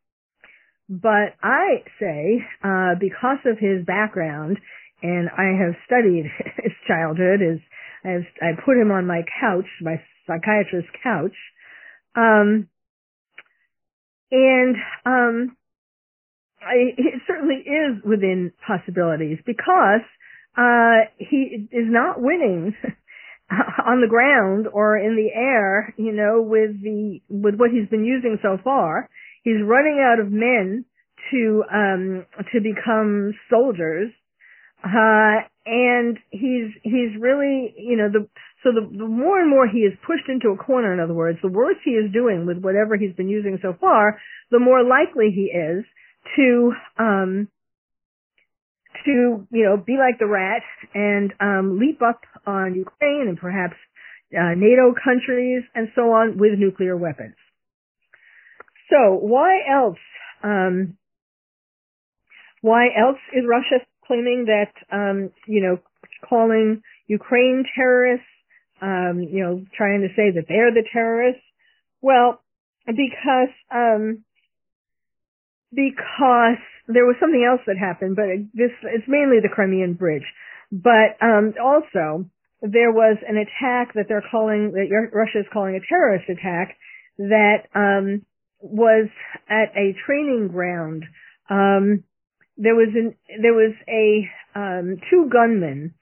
But 0.89 1.35
I 1.43 1.83
say, 1.99 2.43
uh, 2.63 2.95
because 2.99 3.39
of 3.45 3.59
his 3.59 3.85
background, 3.85 4.57
and 5.01 5.29
I 5.29 5.63
have 5.63 5.75
studied 5.85 6.25
his 6.63 6.71
childhood, 6.87 7.41
his, 7.41 7.59
I, 8.03 8.09
have, 8.09 8.23
I 8.41 8.61
put 8.65 8.77
him 8.77 8.91
on 8.91 9.05
my 9.05 9.21
couch, 9.39 9.65
my 9.81 10.01
psychiatrist's 10.25 10.89
couch, 11.03 11.35
um, 12.15 12.69
and 14.31 14.75
um, 15.05 15.57
I, 16.61 16.95
it 16.97 17.21
certainly 17.27 17.55
is 17.55 18.03
within 18.03 18.51
possibilities 18.65 19.37
because 19.45 20.01
uh, 20.57 21.07
he 21.17 21.67
is 21.71 21.85
not 21.87 22.21
winning 22.21 22.75
on 23.85 24.01
the 24.01 24.07
ground 24.07 24.67
or 24.71 24.97
in 24.97 25.15
the 25.15 25.29
air, 25.33 25.93
you 25.97 26.11
know, 26.11 26.41
with 26.41 26.81
the 26.81 27.19
with 27.29 27.55
what 27.55 27.71
he's 27.71 27.87
been 27.89 28.03
using 28.03 28.37
so 28.41 28.57
far. 28.63 29.09
He's 29.43 29.63
running 29.63 30.03
out 30.03 30.19
of 30.19 30.31
men 30.31 30.85
to 31.31 31.63
um 31.73 32.25
to 32.51 32.59
become 32.61 33.33
soldiers. 33.49 34.11
Uh 34.83 35.47
and 35.65 36.17
he's 36.29 36.71
he's 36.83 37.19
really, 37.19 37.73
you 37.77 37.97
know, 37.97 38.09
the 38.11 38.27
so 38.63 38.71
the, 38.73 38.81
the 38.97 39.07
more 39.07 39.39
and 39.39 39.49
more 39.49 39.67
he 39.67 39.79
is 39.79 39.93
pushed 40.05 40.27
into 40.27 40.49
a 40.49 40.57
corner, 40.57 40.93
in 40.93 40.99
other 40.99 41.13
words, 41.13 41.39
the 41.41 41.47
worse 41.47 41.77
he 41.85 41.91
is 41.91 42.11
doing 42.11 42.45
with 42.45 42.57
whatever 42.57 42.97
he's 42.97 43.15
been 43.15 43.29
using 43.29 43.59
so 43.61 43.75
far, 43.79 44.19
the 44.51 44.59
more 44.59 44.83
likely 44.83 45.31
he 45.33 45.51
is 45.55 45.85
to 46.35 46.73
um 46.99 47.47
to, 49.07 49.47
you 49.51 49.63
know, 49.65 49.77
be 49.77 49.97
like 49.97 50.19
the 50.19 50.27
rat 50.27 50.61
and 50.93 51.33
um, 51.39 51.79
leap 51.79 52.01
up 52.01 52.21
on 52.45 52.75
Ukraine 52.75 53.25
and 53.27 53.37
perhaps 53.37 53.75
uh, 54.37 54.53
NATO 54.55 54.93
countries 54.93 55.63
and 55.73 55.87
so 55.95 56.11
on 56.11 56.37
with 56.37 56.59
nuclear 56.59 56.95
weapons. 56.95 57.35
So 58.89 59.15
why 59.15 59.59
else? 59.69 59.97
Um, 60.43 60.97
why 62.61 62.87
else 62.97 63.19
is 63.33 63.43
Russia 63.47 63.85
claiming 64.05 64.45
that 64.47 64.71
um, 64.91 65.31
you 65.45 65.61
know 65.61 65.79
calling 66.27 66.81
Ukraine 67.07 67.63
terrorists? 67.75 68.25
Um, 68.81 69.25
you 69.27 69.43
know, 69.43 69.65
trying 69.75 70.01
to 70.01 70.09
say 70.09 70.31
that 70.35 70.45
they're 70.47 70.71
the 70.71 70.83
terrorists. 70.93 71.41
Well, 72.01 72.41
because 72.85 73.49
um, 73.73 74.23
because 75.73 76.61
there 76.87 77.05
was 77.05 77.15
something 77.19 77.43
else 77.43 77.61
that 77.67 77.77
happened, 77.77 78.15
but 78.15 78.25
this 78.53 78.71
it's 78.83 79.07
mainly 79.07 79.37
the 79.41 79.53
Crimean 79.53 79.93
Bridge. 79.93 80.25
But 80.71 81.19
um, 81.21 81.53
also 81.61 82.25
there 82.61 82.91
was 82.91 83.17
an 83.27 83.37
attack 83.37 83.93
that 83.93 84.05
they're 84.07 84.23
calling 84.31 84.71
that 84.71 85.09
Russia 85.13 85.39
is 85.39 85.45
calling 85.53 85.75
a 85.75 85.87
terrorist 85.87 86.29
attack 86.29 86.75
that 87.17 87.67
um, 87.75 88.25
was 88.59 89.09
at 89.49 89.75
a 89.75 89.95
training 90.05 90.49
ground. 90.51 91.03
Um, 91.49 92.03
there 92.57 92.75
was 92.75 92.89
an 92.95 93.15
there 93.41 93.53
was 93.53 93.73
a 93.87 94.29
um, 94.57 94.97
two 95.09 95.29
gunmen 95.31 95.93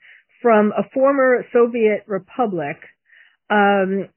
from 0.41 0.71
a 0.77 0.87
former 0.93 1.43
Soviet 1.51 2.03
republic 2.07 2.77
um, 3.49 4.07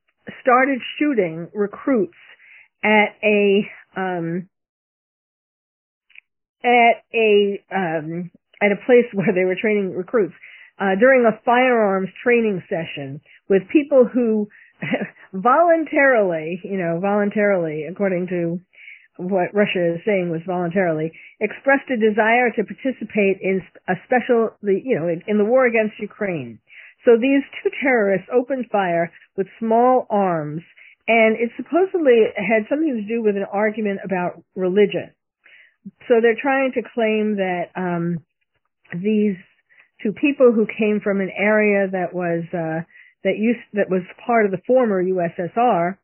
started 0.42 0.78
shooting 0.98 1.48
recruits 1.54 2.16
at 2.84 3.16
a 3.24 3.66
um, 3.96 4.48
at 6.64 7.04
a 7.14 7.62
um, 7.74 8.30
at 8.62 8.72
a 8.72 8.84
place 8.86 9.06
where 9.12 9.32
they 9.34 9.44
were 9.44 9.56
training 9.60 9.94
recruits 9.94 10.34
uh, 10.80 10.94
during 10.98 11.26
a 11.26 11.38
firearms 11.44 12.08
training 12.22 12.62
session 12.68 13.20
with 13.48 13.62
people 13.72 14.04
who 14.04 14.48
voluntarily, 15.32 16.60
you 16.62 16.78
know, 16.78 17.00
voluntarily, 17.00 17.84
according 17.90 18.28
to 18.28 18.60
what 19.16 19.52
Russia 19.52 19.94
is 19.96 20.00
saying 20.06 20.30
was 20.30 20.40
voluntarily, 20.46 21.10
expressed 21.40 21.90
a 21.90 21.98
desire 21.98 22.50
to 22.54 22.62
participate 22.62 23.38
in 23.42 23.60
a 23.88 23.94
special, 24.06 24.50
the, 24.62 24.80
you 24.82 24.94
know, 24.94 25.08
in 25.08 25.38
the 25.38 25.44
war 25.44 25.66
against 25.66 25.98
Ukraine. 25.98 26.60
So 27.04 27.16
these 27.16 27.42
two 27.62 27.70
terrorists 27.82 28.28
opened 28.32 28.66
fire 28.70 29.10
with 29.36 29.48
small 29.58 30.06
arms, 30.10 30.62
and 31.08 31.34
it 31.34 31.50
supposedly 31.56 32.26
had 32.36 32.68
something 32.68 32.94
to 32.94 33.08
do 33.14 33.22
with 33.22 33.36
an 33.36 33.46
argument 33.50 34.00
about 34.04 34.42
religion 34.54 35.10
so 36.08 36.20
they're 36.20 36.38
trying 36.40 36.72
to 36.74 36.82
claim 36.94 37.36
that 37.36 37.70
um, 37.76 38.18
these 38.92 39.36
two 40.02 40.12
people 40.12 40.52
who 40.52 40.66
came 40.66 41.00
from 41.02 41.20
an 41.20 41.30
area 41.36 41.88
that 41.90 42.14
was 42.14 42.44
uh, 42.52 42.84
that 43.24 43.36
used 43.36 43.60
that 43.74 43.90
was 43.90 44.02
part 44.24 44.44
of 44.44 44.50
the 44.50 44.62
former 44.66 45.02
USSR. 45.02 45.96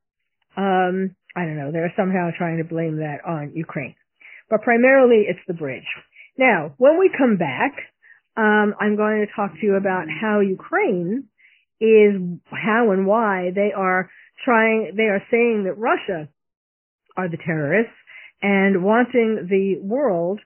Um, 0.57 1.17
I 1.37 1.45
don't 1.45 1.57
know. 1.57 1.73
They're 1.73 1.93
somehow 1.97 2.31
trying 2.37 2.59
to 2.59 2.65
blame 2.65 2.99
that 2.99 3.19
on 3.27 3.53
Ukraine, 3.55 3.95
but 4.51 4.63
primarily 4.63 5.25
it's 5.29 5.41
the 5.47 5.55
bridge. 5.55 5.87
Now, 6.37 6.75
when 6.79 6.99
we 6.99 7.11
come 7.17 7.37
back, 7.37 7.73
um, 8.37 8.75
I'm 8.81 8.97
going 8.97 9.25
to 9.27 9.33
talk 9.35 9.53
to 9.53 9.67
you 9.67 9.77
about 9.77 10.07
how 10.09 10.41
Ukraine 10.41 11.29
is 11.81 12.21
how 12.51 12.91
and 12.91 13.07
why 13.07 13.51
they 13.55 13.73
are 13.75 14.11
trying. 14.45 14.93
They 14.97 15.05
are 15.05 15.23
saying 15.31 15.65
that 15.65 15.79
Russia 15.79 16.29
are 17.17 17.29
the 17.29 17.37
terrorists 17.37 17.95
and 18.45 18.85
wanting 18.85 19.49
the 19.49 19.81
world 19.81 20.39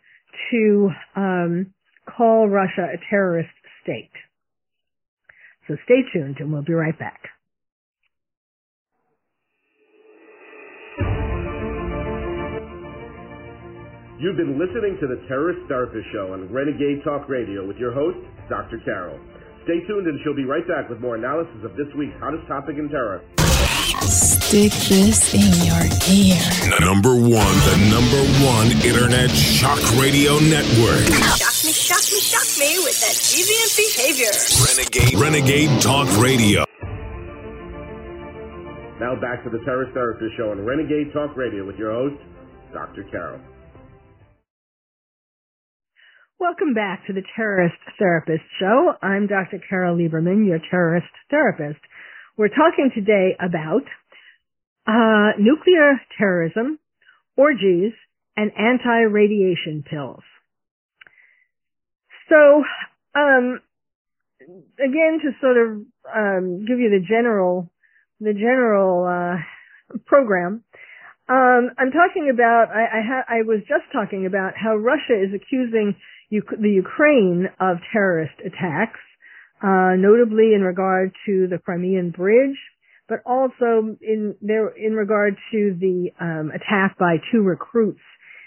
to 0.52 0.90
um, 1.16 1.74
call 2.06 2.48
Russia 2.48 2.86
a 2.94 2.96
terrorist 3.10 3.50
state. 3.82 4.12
So 5.66 5.74
stay 5.84 6.02
tuned 6.12 6.36
and 6.38 6.52
we'll 6.52 6.62
be 6.62 6.74
right 6.74 6.96
back. 6.96 7.20
You've 14.20 14.36
been 14.36 14.58
listening 14.58 14.98
to 15.00 15.06
the 15.06 15.26
Terrorist 15.26 15.60
Therapist 15.68 16.06
Show 16.12 16.32
on 16.32 16.52
Renegade 16.52 17.02
Talk 17.04 17.28
Radio 17.28 17.66
with 17.66 17.78
your 17.78 17.92
host, 17.92 18.18
Dr. 18.48 18.78
Carol. 18.84 19.18
Stay 19.64 19.84
tuned 19.86 20.06
and 20.06 20.18
she'll 20.22 20.36
be 20.36 20.44
right 20.44 20.66
back 20.66 20.88
with 20.88 21.00
more 21.00 21.16
analysis 21.16 21.64
of 21.64 21.72
this 21.76 21.86
week's 21.98 22.14
hottest 22.20 22.46
topic 22.46 22.76
in 22.78 22.88
terror. 22.88 23.22
Stick 24.48 24.72
this 24.88 25.34
in 25.36 25.52
your 25.60 25.84
ear. 26.08 26.40
Number 26.80 27.12
one, 27.12 27.52
the 27.68 27.76
number 27.92 28.24
one 28.40 28.72
internet 28.80 29.28
shock 29.28 29.76
radio 30.00 30.40
network. 30.40 31.04
Shock 31.36 31.68
me, 31.68 31.72
shock 31.76 32.00
me, 32.08 32.16
shock 32.16 32.48
me 32.56 32.80
with 32.80 32.96
that 32.96 33.12
deviant 33.28 33.76
behavior. 33.76 34.32
Renegade, 34.64 35.20
Renegade 35.20 35.82
Talk 35.82 36.08
Radio. 36.16 36.64
Now 38.96 39.20
back 39.20 39.44
to 39.44 39.50
the 39.50 39.60
Terrorist 39.66 39.92
Therapist 39.92 40.32
Show 40.38 40.48
on 40.48 40.64
Renegade 40.64 41.12
Talk 41.12 41.36
Radio 41.36 41.66
with 41.66 41.76
your 41.76 41.92
host, 41.92 42.16
Dr. 42.72 43.04
Carol. 43.10 43.40
Welcome 46.40 46.72
back 46.72 47.06
to 47.06 47.12
the 47.12 47.22
Terrorist 47.36 47.76
Therapist 47.98 48.48
Show. 48.58 48.94
I'm 49.02 49.26
Dr. 49.26 49.60
Carol 49.68 49.98
Lieberman, 49.98 50.46
your 50.46 50.60
terrorist 50.70 51.12
therapist. 51.30 51.80
We're 52.38 52.48
talking 52.48 52.90
today 52.94 53.36
about 53.40 53.82
uh, 54.88 55.32
nuclear 55.38 56.00
terrorism, 56.18 56.78
orgies, 57.36 57.92
and 58.36 58.50
anti-radiation 58.58 59.84
pills. 59.88 60.22
So, 62.30 62.64
um, 63.14 63.60
again, 64.78 65.20
to 65.22 65.30
sort 65.40 65.56
of 65.58 65.68
um, 66.14 66.64
give 66.66 66.78
you 66.80 66.90
the 66.90 67.04
general, 67.06 67.70
the 68.20 68.32
general 68.32 69.06
uh, 69.06 69.98
program, 70.06 70.64
Um, 71.28 71.70
I'm 71.78 71.90
talking 71.92 72.30
about. 72.32 72.68
I 72.72 72.84
I, 72.98 73.02
ha- 73.04 73.28
I 73.28 73.42
was 73.44 73.60
just 73.68 73.84
talking 73.92 74.24
about 74.26 74.54
how 74.56 74.76
Russia 74.76 75.12
is 75.12 75.32
accusing 75.34 75.94
U- 76.30 76.56
the 76.58 76.70
Ukraine 76.70 77.48
of 77.60 77.78
terrorist 77.92 78.38
attacks, 78.44 79.00
uh, 79.62 79.92
notably 79.96 80.54
in 80.56 80.62
regard 80.62 81.12
to 81.26 81.46
the 81.52 81.58
Crimean 81.58 82.10
Bridge, 82.10 82.56
but 83.08 83.20
also 83.24 83.96
in 84.00 84.36
there 84.40 84.68
in 84.68 84.92
regard 84.92 85.34
to 85.52 85.76
the 85.80 86.10
um, 86.20 86.50
attack 86.50 86.98
by 86.98 87.16
two 87.32 87.42
recruits 87.42 88.00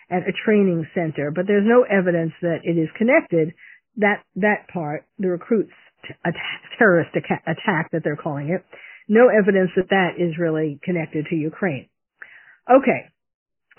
at 0.09 0.27
a 0.27 0.33
training 0.45 0.85
center. 0.93 1.31
But 1.31 1.47
there's 1.47 1.65
no 1.65 1.83
evidence 1.83 2.33
that 2.41 2.59
it 2.63 2.77
is 2.77 2.89
connected. 2.97 3.53
That 3.97 4.23
that 4.35 4.67
part, 4.71 5.05
the 5.19 5.29
recruits 5.29 5.73
t- 6.07 6.13
attack, 6.25 6.61
terrorist 6.77 7.15
attack, 7.15 7.43
attack 7.47 7.91
that 7.91 8.01
they're 8.03 8.15
calling 8.15 8.49
it, 8.49 8.63
no 9.07 9.27
evidence 9.27 9.71
that 9.75 9.89
that 9.89 10.11
is 10.17 10.37
really 10.39 10.79
connected 10.83 11.25
to 11.29 11.35
Ukraine. 11.35 11.89
Okay. 12.69 13.09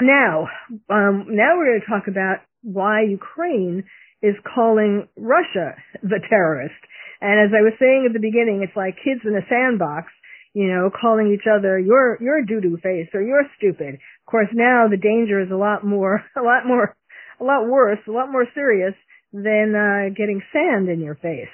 Now, 0.01 0.49
um, 0.91 1.27
now 1.31 1.57
we're 1.57 1.73
going 1.73 1.81
to 1.81 1.87
talk 1.87 2.09
about 2.09 2.39
why 2.63 3.03
Ukraine 3.03 3.85
is 4.23 4.35
calling 4.55 5.09
Russia 5.17 5.75
the 6.03 6.21
terrorist. 6.29 6.75
And 7.21 7.39
as 7.39 7.55
I 7.55 7.63
was 7.63 7.75
saying 7.79 8.07
at 8.07 8.13
the 8.13 8.23
beginning, 8.23 8.63
it's 8.63 8.77
like 8.77 8.97
kids 9.03 9.21
in 9.25 9.35
a 9.35 9.47
sandbox, 9.49 10.11
you 10.55 10.69
know, 10.69 10.91
calling 10.91 11.33
each 11.33 11.47
other, 11.49 11.79
you're, 11.79 12.19
you're 12.21 12.45
doo-doo 12.45 12.79
face 12.83 13.09
or 13.15 13.23
you're 13.23 13.47
stupid. 13.57 13.95
Of 13.95 14.31
course, 14.31 14.49
now 14.53 14.87
the 14.91 14.97
danger 14.97 15.41
is 15.41 15.51
a 15.51 15.57
lot 15.57 15.85
more, 15.85 16.25
a 16.37 16.43
lot 16.43 16.67
more, 16.67 16.97
a 17.41 17.45
lot 17.45 17.67
worse, 17.67 17.99
a 18.07 18.13
lot 18.13 18.31
more 18.31 18.47
serious 18.55 18.95
than, 19.33 19.75
uh, 19.75 20.15
getting 20.15 20.43
sand 20.53 20.89
in 20.89 21.01
your 21.01 21.15
face. 21.15 21.53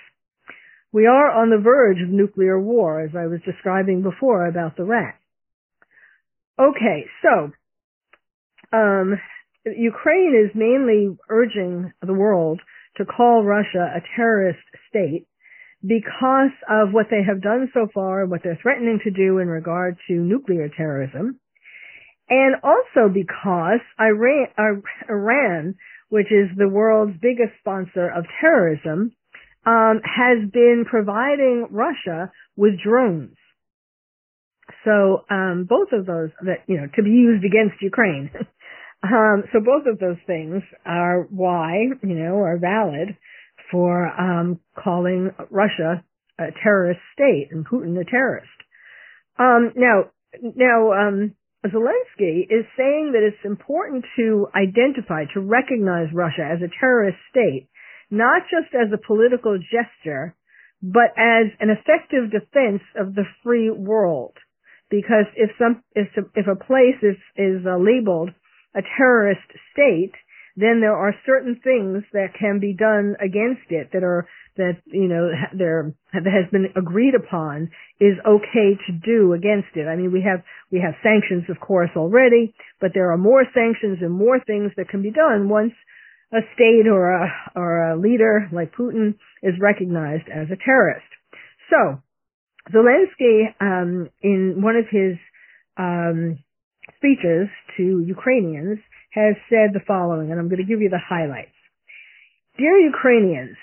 We 0.93 1.07
are 1.07 1.31
on 1.31 1.51
the 1.51 1.63
verge 1.63 1.99
of 2.03 2.09
nuclear 2.09 2.59
war, 2.59 3.03
as 3.03 3.11
I 3.15 3.27
was 3.27 3.41
describing 3.45 4.03
before 4.03 4.47
about 4.47 4.77
the 4.77 4.85
rat. 4.85 5.17
Okay, 6.59 7.05
so 7.23 7.53
um, 8.77 9.21
Ukraine 9.65 10.35
is 10.35 10.51
mainly 10.55 11.17
urging 11.29 11.93
the 12.03 12.15
world 12.15 12.61
to 12.97 13.05
call 13.05 13.45
Russia 13.45 13.93
a 13.95 14.01
terrorist 14.17 14.59
state 14.89 15.27
because 15.83 16.51
of 16.69 16.93
what 16.93 17.07
they 17.11 17.23
have 17.27 17.43
done 17.43 17.71
so 17.73 17.89
far, 17.93 18.27
what 18.27 18.43
they're 18.43 18.59
threatening 18.61 19.01
to 19.05 19.11
do 19.11 19.39
in 19.39 19.49
regard 19.49 19.97
to 20.09 20.15
nuclear 20.15 20.69
terrorism, 20.69 21.39
and 22.29 22.57
also 22.63 23.13
because 23.13 23.81
Iran, 24.01 24.83
Iran 25.09 25.75
which 26.09 26.33
is 26.33 26.49
the 26.57 26.69
world's 26.69 27.19
biggest 27.21 27.53
sponsor 27.61 28.09
of 28.09 28.25
terrorism, 28.41 29.13
um, 29.67 30.01
has 30.05 30.51
been 30.51 30.85
providing 30.89 31.69
Russia 31.71 32.33
with 32.57 32.75
drones. 32.83 33.37
So 34.85 35.25
um, 35.31 35.67
both 35.69 35.89
of 35.93 36.07
those 36.07 36.31
that 36.45 36.65
you 36.67 36.77
know 36.77 36.87
to 36.97 37.03
be 37.03 37.11
used 37.11 37.45
against 37.45 37.83
Ukraine. 37.83 38.31
um, 39.03 39.45
so 39.53 39.61
both 39.61 39.87
of 39.87 39.99
those 39.99 40.17
things 40.27 40.63
are 40.87 41.27
why 41.31 41.89
you 42.03 42.15
know 42.15 42.37
are 42.41 42.59
valid 42.59 43.17
for 43.71 44.09
um, 44.09 44.61
calling 44.83 45.31
Russia 45.51 46.05
a 46.39 46.47
terrorist 46.63 47.01
state 47.13 47.49
and 47.51 47.67
Putin 47.67 48.01
a 48.01 48.05
terrorist. 48.05 48.49
Um, 49.39 49.73
now, 49.77 50.11
now 50.43 50.93
um, 50.93 51.35
Zelensky 51.67 52.43
is 52.49 52.65
saying 52.77 53.13
that 53.13 53.27
it's 53.27 53.45
important 53.45 54.05
to 54.17 54.47
identify, 54.55 55.25
to 55.35 55.41
recognize 55.41 56.09
Russia 56.15 56.49
as 56.51 56.63
a 56.63 56.71
terrorist 56.81 57.19
state, 57.31 57.69
not 58.11 58.43
just 58.51 58.75
as 58.75 58.93
a 58.93 59.07
political 59.07 59.59
gesture, 59.59 60.37
but 60.81 61.11
as 61.17 61.51
an 61.61 61.71
effective 61.71 62.31
defense 62.31 62.83
of 62.97 63.15
the 63.15 63.25
free 63.43 63.71
world 63.71 64.37
because 64.91 65.27
if 65.37 65.51
some 65.59 65.83
if 65.95 66.09
if 66.35 66.47
a 66.47 66.57
place 66.57 66.99
is 67.03 67.17
is 67.37 67.65
uh, 67.67 67.77
labeled 67.77 68.31
a 68.75 68.81
terrorist 68.97 69.49
state, 69.73 70.13
then 70.59 70.81
there 70.81 70.97
are 70.97 71.15
certain 71.25 71.61
things 71.63 72.03
that 72.13 72.35
can 72.39 72.59
be 72.59 72.75
done 72.75 73.15
against 73.23 73.71
it 73.71 73.91
that 73.93 74.03
are 74.03 74.27
that 74.57 74.83
you 74.87 75.07
know 75.07 75.31
there 75.57 75.95
that 76.13 76.27
has 76.27 76.51
been 76.51 76.67
agreed 76.77 77.15
upon 77.15 77.71
is 78.01 78.19
okay 78.27 78.75
to 78.87 78.93
do 78.93 79.33
against 79.33 79.71
it. 79.77 79.87
I 79.87 79.95
mean, 79.95 80.13
we 80.13 80.27
have 80.27 80.43
we 80.73 80.81
have 80.81 80.95
sanctions, 81.03 81.45
of 81.49 81.61
course, 81.61 81.91
already, 81.97 82.55
but 82.81 82.91
there 82.93 83.13
are 83.13 83.19
more 83.19 83.45
sanctions 83.55 83.99
and 84.03 84.13
more 84.13 84.41
things 84.45 84.73
that 84.77 84.89
can 84.89 85.01
be 85.01 85.13
done 85.13 85.49
once 85.49 85.73
a 86.33 86.43
state 86.55 86.91
or 86.91 87.15
a 87.15 87.31
or 87.55 87.93
a 87.93 87.97
leader 87.97 88.49
like 88.53 88.75
Putin 88.75 89.15
is 89.43 89.55
recognized 89.61 90.27
as 90.29 90.49
a 90.51 90.59
terrorist. 90.59 91.07
So 91.71 92.03
Zelensky, 92.75 93.55
um, 93.61 94.11
in 94.23 94.61
one 94.61 94.75
of 94.75 94.87
his 94.91 95.17
um, 95.79 96.39
speeches 96.97 97.49
to 97.77 98.03
Ukrainians, 98.05 98.79
has 99.11 99.35
said 99.49 99.73
the 99.73 99.85
following, 99.87 100.31
and 100.31 100.39
I'm 100.39 100.49
going 100.49 100.63
to 100.63 100.69
give 100.69 100.81
you 100.81 100.91
the 100.91 101.01
highlights. 101.01 101.55
Dear 102.57 102.79
Ukrainians, 102.79 103.57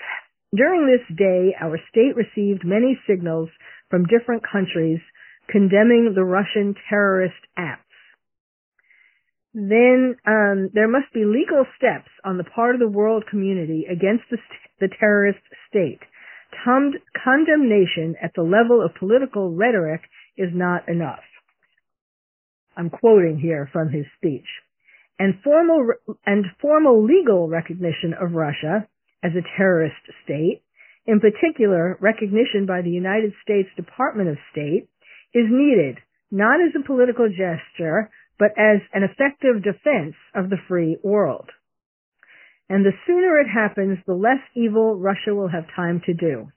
during 0.54 0.86
this 0.86 1.16
day, 1.16 1.54
our 1.60 1.78
state 1.90 2.16
received 2.16 2.64
many 2.64 2.98
signals 3.08 3.48
from 3.90 4.06
different 4.06 4.42
countries 4.42 5.00
condemning 5.48 6.12
the 6.14 6.24
Russian 6.24 6.74
terrorist 6.88 7.38
acts. 7.56 7.82
Then 9.54 10.16
um, 10.26 10.70
there 10.74 10.88
must 10.88 11.12
be 11.14 11.24
legal 11.24 11.64
steps 11.76 12.10
on 12.24 12.36
the 12.36 12.44
part 12.44 12.74
of 12.74 12.80
the 12.80 12.88
world 12.88 13.24
community 13.30 13.86
against 13.90 14.24
the, 14.30 14.38
the 14.80 14.88
terrorist 14.98 15.40
state 15.68 16.00
condemnation 16.64 18.14
at 18.22 18.32
the 18.34 18.42
level 18.42 18.84
of 18.84 18.94
political 18.98 19.54
rhetoric 19.54 20.02
is 20.36 20.50
not 20.52 20.88
enough. 20.88 21.24
I'm 22.76 22.90
quoting 22.90 23.38
here 23.38 23.68
from 23.72 23.90
his 23.90 24.04
speech. 24.16 24.46
And 25.18 25.34
formal, 25.42 25.88
and 26.26 26.44
formal 26.60 27.04
legal 27.04 27.48
recognition 27.48 28.12
of 28.20 28.32
Russia 28.32 28.86
as 29.22 29.32
a 29.32 29.46
terrorist 29.56 29.96
state, 30.24 30.62
in 31.06 31.20
particular 31.20 31.96
recognition 32.00 32.66
by 32.66 32.82
the 32.82 32.90
United 32.90 33.32
States 33.42 33.68
Department 33.76 34.28
of 34.28 34.36
State, 34.52 34.88
is 35.32 35.46
needed 35.48 35.98
not 36.30 36.60
as 36.60 36.74
a 36.78 36.86
political 36.86 37.28
gesture, 37.28 38.10
but 38.38 38.50
as 38.58 38.80
an 38.92 39.04
effective 39.04 39.62
defense 39.62 40.14
of 40.34 40.50
the 40.50 40.58
free 40.68 40.98
world 41.02 41.48
and 42.68 42.84
the 42.84 42.92
sooner 43.06 43.38
it 43.38 43.46
happens, 43.48 43.98
the 44.06 44.14
less 44.14 44.42
evil 44.54 44.96
Russia 44.96 45.34
will 45.34 45.48
have 45.48 45.64
time 45.74 46.02
to 46.06 46.14
do. 46.14 46.48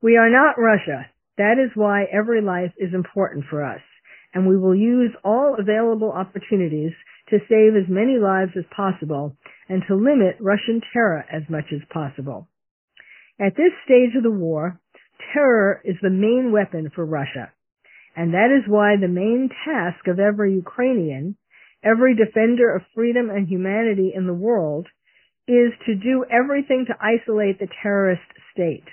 We 0.00 0.16
are 0.16 0.30
not 0.30 0.58
Russia. 0.58 1.06
That 1.38 1.56
is 1.58 1.70
why 1.74 2.04
every 2.12 2.40
life 2.40 2.72
is 2.78 2.94
important 2.94 3.46
for 3.50 3.64
us, 3.64 3.80
and 4.32 4.46
we 4.46 4.56
will 4.56 4.74
use 4.74 5.10
all 5.24 5.56
available 5.58 6.12
opportunities 6.12 6.92
to 7.30 7.38
save 7.48 7.76
as 7.76 7.88
many 7.88 8.18
lives 8.18 8.52
as 8.56 8.64
possible 8.74 9.36
and 9.68 9.82
to 9.88 9.94
limit 9.94 10.36
Russian 10.40 10.80
terror 10.92 11.24
as 11.32 11.42
much 11.48 11.66
as 11.72 11.80
possible. 11.92 12.48
At 13.40 13.56
this 13.56 13.72
stage 13.84 14.14
of 14.16 14.22
the 14.22 14.30
war, 14.30 14.80
terror 15.32 15.80
is 15.84 15.96
the 16.02 16.10
main 16.10 16.52
weapon 16.52 16.90
for 16.94 17.04
Russia, 17.04 17.52
and 18.16 18.34
that 18.34 18.50
is 18.50 18.68
why 18.68 18.96
the 18.96 19.08
main 19.08 19.48
task 19.64 20.06
of 20.06 20.18
every 20.18 20.54
Ukrainian 20.54 21.36
every 21.82 22.14
defender 22.14 22.74
of 22.74 22.82
freedom 22.94 23.30
and 23.30 23.48
humanity 23.48 24.12
in 24.14 24.26
the 24.26 24.34
world 24.34 24.86
is 25.48 25.72
to 25.86 25.94
do 25.94 26.24
everything 26.30 26.86
to 26.86 26.94
isolate 27.00 27.58
the 27.58 27.68
terrorist 27.82 28.22
state 28.52 28.84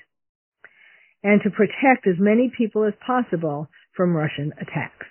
and 1.23 1.41
to 1.43 1.49
protect 1.49 2.07
as 2.07 2.15
many 2.19 2.51
people 2.57 2.85
as 2.85 2.93
possible 3.05 3.67
from 3.95 4.15
Russian 4.15 4.53
attacks. 4.61 5.05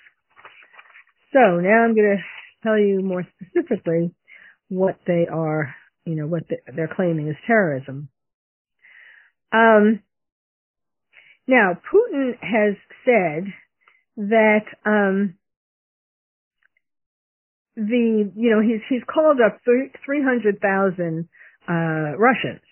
So 1.32 1.60
now 1.60 1.84
I'm 1.84 1.94
going 1.94 2.16
to 2.16 2.22
tell 2.66 2.78
you 2.78 3.00
more 3.02 3.24
specifically 3.40 4.12
what 4.68 4.98
they 5.06 5.26
are, 5.32 5.74
you 6.04 6.16
know, 6.16 6.26
what 6.26 6.42
they're 6.74 6.92
claiming 6.94 7.28
is 7.28 7.36
terrorism. 7.46 8.08
Um, 9.52 10.00
now, 11.46 11.78
Putin 11.92 12.32
has 12.40 12.74
said 13.04 13.52
that 14.16 14.64
um, 14.84 15.34
the 17.76 18.32
you 18.34 18.50
know 18.50 18.60
he's 18.60 18.80
he's 18.88 19.02
called 19.12 19.38
up 19.44 19.60
three 19.64 20.22
hundred 20.22 20.60
thousand 20.60 21.28
uh, 21.68 22.16
Russians 22.18 22.62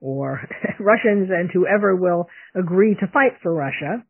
or 0.00 0.48
Russians 0.80 1.28
and 1.30 1.50
whoever 1.52 1.94
will 1.94 2.28
agree 2.54 2.94
to 2.94 3.06
fight 3.08 3.32
for 3.42 3.52
Russia 3.52 4.04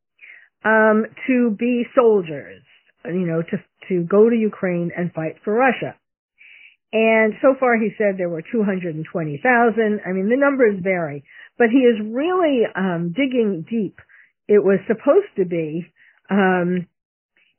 um, 0.64 1.06
to 1.26 1.56
be 1.58 1.84
soldiers, 1.94 2.62
you 3.04 3.26
know, 3.26 3.42
to 3.42 3.56
to 3.88 4.04
go 4.04 4.28
to 4.28 4.36
Ukraine 4.36 4.90
and 4.96 5.12
fight 5.12 5.36
for 5.44 5.52
Russia. 5.52 5.96
And 6.92 7.34
so 7.40 7.54
far, 7.58 7.76
he 7.76 7.90
said 7.96 8.18
there 8.18 8.28
were 8.28 8.42
220,000. 8.42 10.00
I 10.06 10.12
mean, 10.12 10.28
the 10.28 10.36
numbers 10.36 10.78
vary, 10.82 11.24
but 11.56 11.68
he 11.70 11.78
is 11.78 11.96
really 12.04 12.62
um, 12.76 13.14
digging 13.16 13.64
deep. 13.68 13.98
It 14.46 14.62
was 14.62 14.78
supposed 14.86 15.32
to 15.36 15.46
be, 15.46 15.86
um, 16.28 16.86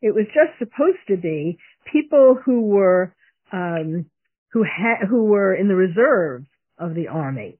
it 0.01 0.13
was 0.13 0.25
just 0.27 0.59
supposed 0.59 1.01
to 1.07 1.17
be 1.17 1.57
people 1.91 2.37
who 2.45 2.61
were 2.61 3.15
um, 3.51 4.05
who 4.51 4.63
had 4.63 5.07
who 5.09 5.25
were 5.25 5.53
in 5.55 5.67
the 5.67 5.75
reserves 5.75 6.45
of 6.77 6.93
the 6.93 7.07
army. 7.07 7.57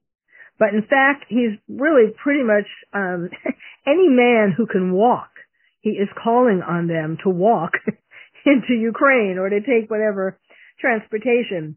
But 0.59 0.69
in 0.69 0.81
fact, 0.83 1.25
he's 1.27 1.57
really 1.67 2.13
pretty 2.21 2.43
much 2.43 2.67
um, 2.93 3.29
any 3.87 4.09
man 4.09 4.53
who 4.55 4.67
can 4.67 4.93
walk. 4.93 5.32
He 5.83 5.91
is 5.91 6.07
calling 6.15 6.63
on 6.65 6.87
them 6.87 7.17
to 7.23 7.29
walk 7.29 7.73
into 8.45 8.73
Ukraine 8.73 9.37
or 9.37 9.49
to 9.49 9.59
take 9.59 9.91
whatever 9.91 10.39
transportation 10.79 11.75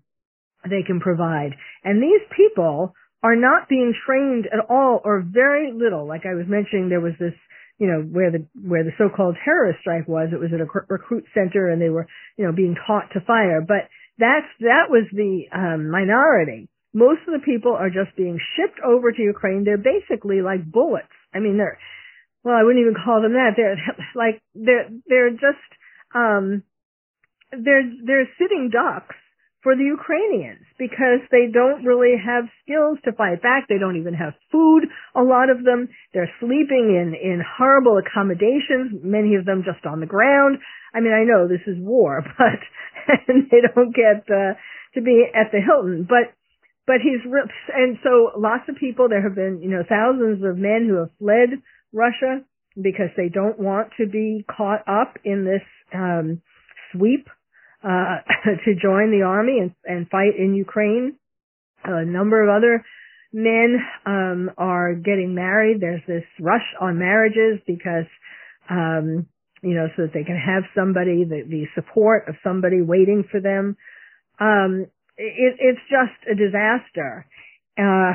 they 0.63 0.83
can 0.87 1.01
provide. 1.01 1.51
And 1.83 2.01
these 2.01 2.23
people 2.35 2.95
are 3.23 3.35
not 3.35 3.69
being 3.69 3.93
trained 4.07 4.47
at 4.47 4.71
all 4.71 5.01
or 5.05 5.27
very 5.27 5.73
little. 5.73 6.07
Like 6.07 6.23
I 6.25 6.35
was 6.35 6.47
mentioning, 6.47 6.89
there 6.89 7.01
was 7.01 7.19
this, 7.19 7.35
you 7.79 7.89
know, 7.89 8.01
where 8.03 8.31
the, 8.31 8.47
where 8.55 8.85
the 8.85 8.95
so-called 8.97 9.37
terrorist 9.45 9.81
strike 9.81 10.07
was, 10.07 10.29
it 10.33 10.39
was 10.39 10.55
at 10.55 10.61
a 10.61 10.71
recruit 10.89 11.25
center 11.35 11.69
and 11.69 11.83
they 11.83 11.91
were, 11.91 12.07
you 12.39 12.47
know, 12.47 12.53
being 12.53 12.77
taught 12.87 13.11
to 13.15 13.21
fire. 13.27 13.61
But 13.61 13.91
that's, 14.19 14.47
that 14.61 14.87
was 14.89 15.05
the, 15.13 15.51
um, 15.53 15.91
minority. 15.91 16.69
Most 16.95 17.27
of 17.27 17.35
the 17.35 17.45
people 17.45 17.75
are 17.75 17.91
just 17.91 18.17
being 18.17 18.39
shipped 18.55 18.79
over 18.87 19.11
to 19.11 19.23
Ukraine. 19.23 19.65
They're 19.65 19.77
basically 19.77 20.43
like 20.43 20.65
bullets. 20.65 21.11
I 21.35 21.41
mean, 21.41 21.59
they're, 21.59 21.79
well, 22.47 22.55
I 22.55 22.63
wouldn't 22.63 22.87
even 22.87 22.95
call 22.95 23.21
them 23.21 23.35
that. 23.35 23.59
They're 23.59 23.75
like, 24.15 24.39
they're, 24.55 24.87
they're 25.11 25.35
just, 25.35 25.67
um, 26.15 26.63
they're, 27.51 27.83
they're 28.07 28.31
sitting 28.39 28.71
ducks 28.71 29.19
for 29.67 29.75
the 29.75 29.83
Ukrainians 29.83 30.63
because 30.79 31.27
they 31.35 31.51
don't 31.51 31.83
really 31.83 32.15
have 32.15 32.47
skills 32.63 33.03
to 33.03 33.11
fight 33.11 33.43
back. 33.43 33.67
They 33.67 33.83
don't 33.83 33.99
even 33.99 34.15
have 34.15 34.39
food. 34.53 34.87
A 35.19 35.27
lot 35.27 35.51
of 35.51 35.67
them, 35.67 35.91
they're 36.15 36.31
sleeping 36.39 36.95
in, 36.95 37.19
in 37.19 37.43
horrible 37.43 37.99
accommodations, 37.99 39.03
many 39.03 39.35
of 39.35 39.45
them 39.45 39.67
just 39.67 39.83
on 39.85 39.99
the 39.99 40.07
ground. 40.07 40.63
I 40.95 41.01
mean, 41.01 41.11
I 41.11 41.27
know 41.27 41.51
this 41.51 41.67
is 41.67 41.83
war, 41.83 42.23
but 42.39 42.63
and 43.27 43.49
they 43.51 43.59
don't 43.75 43.91
get 43.91 44.23
uh, 44.31 44.55
to 44.95 45.01
be 45.03 45.27
at 45.35 45.51
the 45.51 45.59
Hilton, 45.59 46.07
but 46.09 46.31
but 46.87 47.03
he's 47.03 47.19
and 47.75 47.99
so 48.05 48.39
lots 48.39 48.69
of 48.69 48.77
people. 48.77 49.09
There 49.09 49.23
have 49.23 49.35
been 49.35 49.59
you 49.63 49.71
know 49.71 49.83
thousands 49.83 50.45
of 50.47 50.57
men 50.57 50.87
who 50.87 51.03
have 51.03 51.11
fled 51.19 51.59
Russia 51.93 52.41
because 52.81 53.11
they 53.17 53.29
don't 53.29 53.59
want 53.59 53.89
to 53.99 54.07
be 54.07 54.45
caught 54.55 54.83
up 54.87 55.17
in 55.25 55.45
this 55.45 55.63
um, 55.95 56.43
sweep 56.93 57.29
uh, 57.83 58.19
to 58.65 58.75
join 58.75 59.11
the 59.11 59.23
army 59.27 59.59
and, 59.61 59.75
and 59.85 60.09
fight 60.09 60.37
in 60.39 60.55
Ukraine. 60.55 61.17
A 61.85 62.05
number 62.05 62.43
of 62.43 62.55
other 62.55 62.85
men 63.33 63.77
um, 64.05 64.51
are 64.59 64.95
getting 64.95 65.35
married. 65.35 65.81
There's 65.81 66.03
this 66.07 66.25
rush 66.41 66.67
on 66.81 66.99
marriages 66.99 67.61
because, 67.67 68.07
um, 68.69 69.27
you 69.63 69.75
know, 69.75 69.89
so 69.97 70.03
that 70.03 70.13
they 70.13 70.25
can 70.25 70.39
have 70.39 70.65
somebody, 70.75 71.25
the, 71.25 71.43
the 71.49 71.65
support 71.75 72.29
of 72.29 72.35
somebody 72.43 72.83
waiting 72.83 73.25
for 73.31 73.41
them. 73.41 73.77
Um, 74.41 74.87
it, 75.17 75.57
it's 75.59 75.81
just 75.89 76.31
a 76.31 76.35
disaster. 76.35 77.27
Uh, 77.79 78.15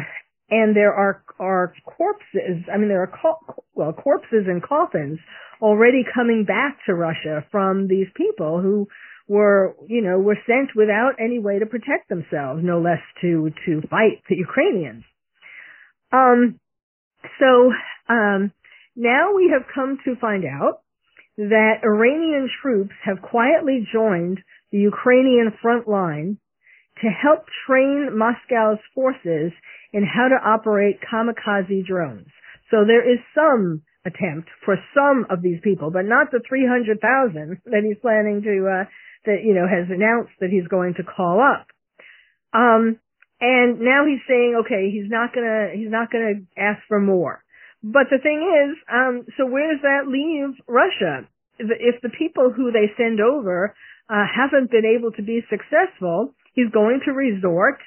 and 0.51 0.75
there 0.75 0.93
are, 0.93 1.23
are 1.39 1.73
corpses, 1.85 2.65
I 2.71 2.77
mean, 2.77 2.89
there 2.89 3.01
are, 3.01 3.11
co- 3.21 3.63
well, 3.73 3.93
corpses 3.93 4.45
and 4.47 4.61
coffins 4.61 5.17
already 5.61 6.03
coming 6.13 6.43
back 6.45 6.77
to 6.85 6.93
Russia 6.93 7.45
from 7.51 7.87
these 7.87 8.07
people 8.15 8.61
who 8.61 8.87
were, 9.27 9.75
you 9.87 10.01
know, 10.01 10.19
were 10.19 10.37
sent 10.45 10.71
without 10.75 11.13
any 11.19 11.39
way 11.39 11.59
to 11.59 11.65
protect 11.65 12.09
themselves, 12.09 12.61
no 12.63 12.81
less 12.81 12.99
to, 13.21 13.49
to 13.65 13.81
fight 13.89 14.21
the 14.27 14.35
Ukrainians. 14.35 15.05
Um, 16.11 16.59
so, 17.39 17.71
um, 18.09 18.51
now 18.95 19.33
we 19.33 19.53
have 19.53 19.67
come 19.73 19.99
to 20.03 20.15
find 20.19 20.43
out 20.43 20.81
that 21.37 21.75
Iranian 21.83 22.49
troops 22.61 22.93
have 23.05 23.21
quietly 23.21 23.87
joined 23.93 24.39
the 24.71 24.79
Ukrainian 24.79 25.53
front 25.61 25.87
line 25.87 26.37
to 27.01 27.07
help 27.09 27.45
train 27.67 28.09
Moscow's 28.13 28.79
forces 28.93 29.51
in 29.93 30.05
how 30.05 30.27
to 30.27 30.35
operate 30.35 30.99
kamikaze 31.01 31.85
drones. 31.85 32.27
So 32.69 32.85
there 32.85 33.03
is 33.03 33.19
some 33.35 33.81
attempt 34.05 34.49
for 34.65 34.77
some 34.95 35.25
of 35.29 35.41
these 35.41 35.59
people, 35.63 35.91
but 35.91 36.05
not 36.05 36.31
the 36.31 36.41
300,000 36.47 37.61
that 37.65 37.83
he's 37.83 37.99
planning 38.01 38.41
to 38.41 38.65
uh, 38.65 38.85
that, 39.25 39.43
you 39.43 39.53
know, 39.53 39.67
has 39.67 39.85
announced 39.89 40.33
that 40.39 40.49
he's 40.49 40.67
going 40.67 40.95
to 40.95 41.03
call 41.03 41.39
up. 41.39 41.67
Um, 42.53 42.97
and 43.39 43.79
now 43.79 44.05
he's 44.05 44.21
saying, 44.27 44.61
okay, 44.65 44.89
he's 44.91 45.09
not 45.09 45.33
gonna, 45.33 45.69
he's 45.73 45.91
not 45.91 46.11
gonna 46.11 46.45
ask 46.57 46.81
for 46.87 46.99
more. 46.99 47.43
But 47.83 48.07
the 48.09 48.19
thing 48.21 48.41
is, 48.45 48.77
um, 48.91 49.25
so 49.37 49.45
where 49.45 49.73
does 49.73 49.81
that 49.81 50.05
leave 50.07 50.57
Russia? 50.67 51.27
If 51.57 52.01
the 52.01 52.09
people 52.09 52.53
who 52.55 52.71
they 52.71 52.93
send 52.97 53.19
over 53.19 53.75
uh, 54.09 54.25
haven't 54.25 54.71
been 54.71 54.85
able 54.85 55.11
to 55.13 55.21
be 55.21 55.41
successful, 55.49 56.33
he's 56.53 56.69
going 56.71 57.01
to 57.05 57.11
resort 57.11 57.79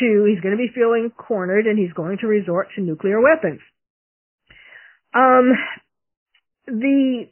to, 0.00 0.26
he's 0.28 0.40
going 0.42 0.56
to 0.56 0.62
be 0.62 0.70
feeling 0.74 1.10
cornered 1.16 1.66
and 1.66 1.78
he's 1.78 1.92
going 1.92 2.18
to 2.20 2.26
resort 2.26 2.68
to 2.74 2.82
nuclear 2.82 3.20
weapons. 3.20 3.60
Um, 5.14 5.52
the, 6.66 7.28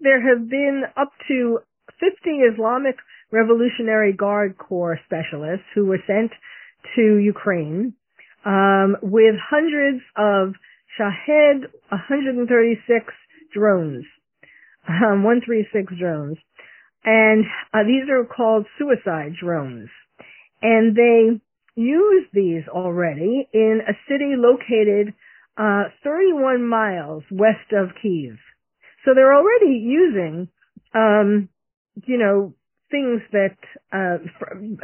there 0.00 0.20
have 0.20 0.48
been 0.48 0.84
up 0.96 1.12
to 1.28 1.58
50 2.00 2.30
Islamic 2.54 2.96
Revolutionary 3.30 4.12
Guard 4.12 4.56
Corps 4.56 4.98
specialists 5.04 5.66
who 5.74 5.86
were 5.86 6.00
sent 6.06 6.32
to 6.96 7.16
Ukraine 7.16 7.94
um, 8.44 8.96
with 9.02 9.34
hundreds 9.38 10.00
of 10.16 10.54
Shahed 10.96 11.68
136 11.90 13.14
drones, 13.52 14.04
um, 14.88 15.22
136 15.24 15.92
drones, 15.98 16.38
and 17.08 17.44
uh, 17.72 17.84
these 17.84 18.04
are 18.10 18.26
called 18.26 18.66
suicide 18.78 19.32
drones, 19.40 19.88
and 20.60 20.94
they 20.94 21.40
use 21.74 22.26
these 22.34 22.68
already 22.68 23.48
in 23.54 23.80
a 23.88 23.92
city 24.08 24.34
located 24.36 25.14
uh, 25.56 25.84
31 26.04 26.68
miles 26.68 27.22
west 27.30 27.72
of 27.72 27.88
Kiev. 28.02 28.36
So 29.04 29.14
they're 29.14 29.34
already 29.34 29.78
using 29.80 30.48
um, 30.94 31.48
you 32.06 32.18
know, 32.18 32.54
things 32.90 33.20
that, 33.32 33.56
uh, 33.92 34.18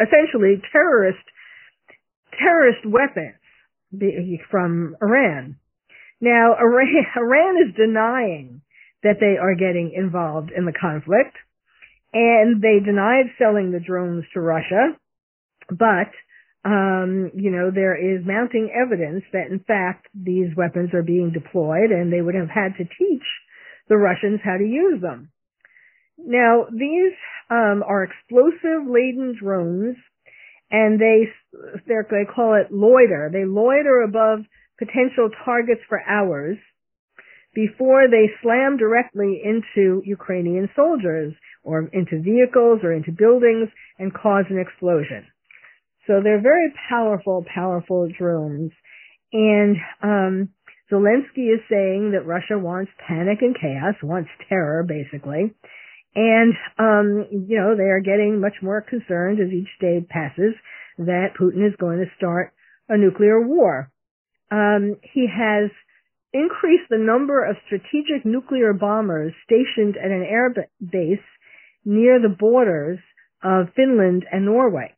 essentially 0.02 0.60
terrorist, 0.72 1.24
terrorist 2.38 2.84
weapons 2.86 3.36
from 4.50 4.96
Iran. 5.00 5.56
Now, 6.20 6.54
Iran, 6.58 7.06
Iran 7.16 7.56
is 7.68 7.74
denying 7.76 8.62
that 9.02 9.16
they 9.20 9.36
are 9.40 9.54
getting 9.54 9.92
involved 9.94 10.50
in 10.56 10.64
the 10.64 10.72
conflict, 10.72 11.36
and 12.14 12.62
they 12.62 12.78
denied 12.78 13.26
selling 13.38 13.72
the 13.72 13.80
drones 13.80 14.24
to 14.32 14.40
Russia, 14.40 14.96
but, 15.68 16.14
um, 16.64 17.32
you 17.34 17.50
know, 17.50 17.70
there 17.74 17.96
is 17.96 18.24
mounting 18.24 18.70
evidence 18.72 19.24
that 19.32 19.50
in 19.50 19.58
fact 19.58 20.06
these 20.14 20.54
weapons 20.56 20.94
are 20.94 21.02
being 21.02 21.32
deployed 21.32 21.90
and 21.90 22.12
they 22.12 22.22
would 22.22 22.36
have 22.36 22.48
had 22.48 22.76
to 22.78 22.84
teach 22.84 23.26
the 23.88 23.96
Russians 23.96 24.40
how 24.44 24.56
to 24.56 24.64
use 24.64 25.02
them. 25.02 25.30
Now, 26.16 26.66
these 26.70 27.12
um, 27.50 27.82
are 27.86 28.04
explosive 28.04 28.86
laden 28.86 29.36
drones, 29.38 29.96
and 30.70 30.98
they 30.98 31.28
they 31.86 32.24
call 32.34 32.54
it 32.54 32.72
loiter. 32.72 33.30
They 33.32 33.44
loiter 33.44 34.02
above 34.02 34.40
potential 34.78 35.28
targets 35.44 35.82
for 35.88 36.00
hours 36.00 36.56
before 37.54 38.08
they 38.08 38.30
slam 38.42 38.76
directly 38.76 39.42
into 39.44 40.02
Ukrainian 40.04 40.68
soldiers 40.74 41.34
or 41.64 41.88
into 41.92 42.22
vehicles 42.22 42.80
or 42.82 42.92
into 42.92 43.10
buildings 43.10 43.68
and 43.98 44.14
cause 44.14 44.44
an 44.50 44.58
explosion. 44.58 45.26
So 46.06 46.20
they're 46.22 46.42
very 46.42 46.72
powerful, 46.88 47.44
powerful 47.52 48.08
drones. 48.18 48.72
And 49.32 49.76
um, 50.02 50.48
Zelensky 50.92 51.52
is 51.52 51.60
saying 51.70 52.12
that 52.12 52.26
Russia 52.26 52.58
wants 52.58 52.92
panic 53.08 53.38
and 53.40 53.56
chaos, 53.58 53.94
wants 54.02 54.30
terror, 54.48 54.84
basically. 54.86 55.54
And, 56.14 56.54
um, 56.78 57.26
you 57.30 57.58
know, 57.58 57.74
they 57.74 57.90
are 57.90 58.00
getting 58.00 58.40
much 58.40 58.54
more 58.62 58.80
concerned 58.80 59.40
as 59.40 59.52
each 59.52 59.70
day 59.80 60.06
passes 60.08 60.54
that 60.98 61.34
Putin 61.40 61.66
is 61.66 61.74
going 61.80 61.98
to 61.98 62.16
start 62.16 62.52
a 62.88 62.96
nuclear 62.96 63.40
war. 63.40 63.90
Um, 64.50 64.96
he 65.02 65.26
has 65.26 65.70
increased 66.32 66.90
the 66.90 66.98
number 66.98 67.44
of 67.44 67.56
strategic 67.66 68.24
nuclear 68.24 68.72
bombers 68.72 69.32
stationed 69.44 69.96
at 69.96 70.10
an 70.10 70.22
air 70.28 70.54
base 70.80 71.24
near 71.84 72.20
the 72.20 72.34
borders 72.34 72.98
of 73.42 73.68
Finland 73.76 74.24
and 74.30 74.44
Norway. 74.44 74.94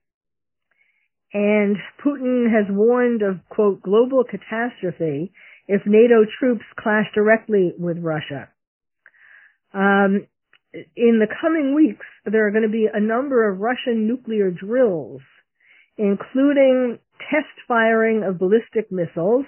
And 1.33 1.77
Putin 2.05 2.51
has 2.51 2.67
warned 2.71 3.23
of, 3.23 3.41
quote, 3.49 3.83
global 3.83 4.25
catastrophe 4.25 5.33
if 5.69 5.83
NATO 5.85 6.25
troops 6.39 6.65
clash 6.79 7.07
directly 7.15 7.75
with 7.77 7.99
Russia. 7.99 8.49
Um, 9.75 10.27
in 10.95 11.19
the 11.19 11.27
coming 11.41 11.75
weeks, 11.75 12.07
there 12.25 12.47
are 12.47 12.51
going 12.51 12.63
to 12.63 12.69
be 12.69 12.89
a 12.93 13.01
number 13.01 13.51
of 13.51 13.61
Russian 13.61 14.07
nuclear 14.07 14.51
drills, 14.51 15.21
including 15.99 16.99
test 17.31 17.53
firing 17.67 18.23
of 18.23 18.39
ballistic 18.39 18.93
missiles. 18.93 19.47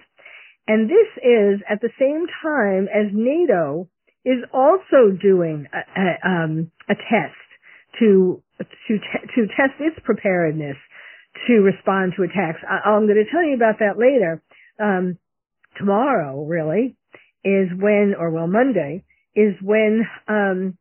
And 0.66 0.90
this 0.90 1.08
is 1.22 1.62
at 1.70 1.80
the 1.80 1.90
same 1.98 2.26
time 2.42 2.88
as 2.88 3.12
NATO 3.12 3.88
is 4.24 4.44
also 4.52 5.16
doing 5.20 5.66
a, 5.72 6.00
a, 6.00 6.28
um, 6.28 6.70
a 6.88 6.94
test 6.94 7.36
to 7.98 8.42
to 8.58 8.98
te- 8.98 9.28
to 9.34 9.46
test 9.56 9.80
its 9.80 9.96
preparedness 10.04 10.76
to 11.46 11.54
respond 11.60 12.14
to 12.16 12.22
attacks. 12.22 12.60
I- 12.68 12.96
am 12.96 13.06
going 13.06 13.22
to 13.24 13.30
tell 13.30 13.44
you 13.44 13.54
about 13.54 13.78
that 13.78 13.98
later. 13.98 14.42
Um, 14.80 15.18
tomorrow, 15.76 16.44
really, 16.44 16.96
is 17.44 17.68
when, 17.78 18.14
or 18.18 18.30
well, 18.30 18.46
Monday 18.46 19.04
is 19.34 19.54
when 19.62 20.02
um, 20.28 20.76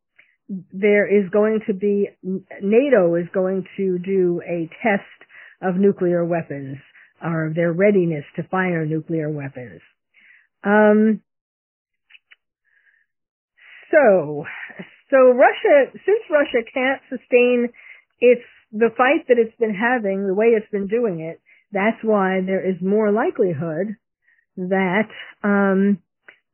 there 0.72 1.06
is 1.08 1.30
going 1.30 1.60
to 1.68 1.74
be 1.74 2.10
NATO 2.62 3.16
is 3.16 3.28
going 3.34 3.66
to 3.78 4.00
do 4.00 4.42
a 4.48 4.70
test 4.82 5.04
of 5.62 5.76
nuclear 5.76 6.26
weapons 6.26 6.78
or 7.24 7.52
their 7.56 7.74
readiness 7.74 8.24
to 8.36 8.44
fire 8.44 8.86
nuclear 8.86 9.30
weapons. 9.30 9.82
Um, 10.64 11.22
so, 13.92 14.46
so 15.10 15.18
Russia, 15.32 15.92
since 16.06 16.24
Russia 16.30 16.66
can't 16.74 17.02
sustain 17.10 17.70
its 18.20 18.42
the 18.72 18.90
fight 18.98 19.28
that 19.28 19.38
it's 19.38 19.56
been 19.58 19.74
having, 19.74 20.28
the 20.28 20.34
way 20.34 20.48
it's 20.48 20.70
been 20.72 20.88
doing 20.88 21.22
it, 21.22 21.40
that's 21.72 22.04
why 22.04 22.42
there 22.46 22.68
is 22.68 22.76
more 22.82 23.12
likelihood 23.12 23.96
that 24.58 25.08
um, 25.44 26.00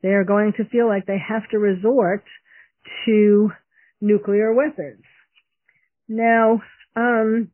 they 0.02 0.10
are 0.10 0.24
going 0.24 0.52
to 0.56 0.64
feel 0.66 0.86
like 0.86 1.06
they 1.06 1.18
have 1.18 1.48
to 1.50 1.58
resort 1.58 2.24
to 3.06 3.50
nuclear 4.00 4.52
weapons. 4.52 5.02
Now, 6.08 6.62
um, 6.94 7.50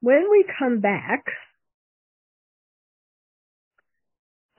when 0.00 0.28
we 0.30 0.44
come 0.58 0.80
back, 0.80 1.24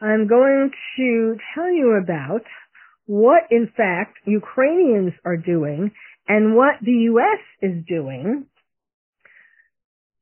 I'm 0.01 0.27
going 0.27 0.71
to 0.97 1.35
tell 1.55 1.69
you 1.71 1.99
about 2.01 2.43
what 3.09 3.49
in 3.49 3.67
fact 3.75 4.19
Ukrainians 4.25 5.13
are 5.25 5.35
doing 5.35 5.89
and 6.27 6.55
what 6.55 6.75
the 6.83 6.91
U.S. 7.09 7.39
is 7.59 7.83
doing 7.87 8.45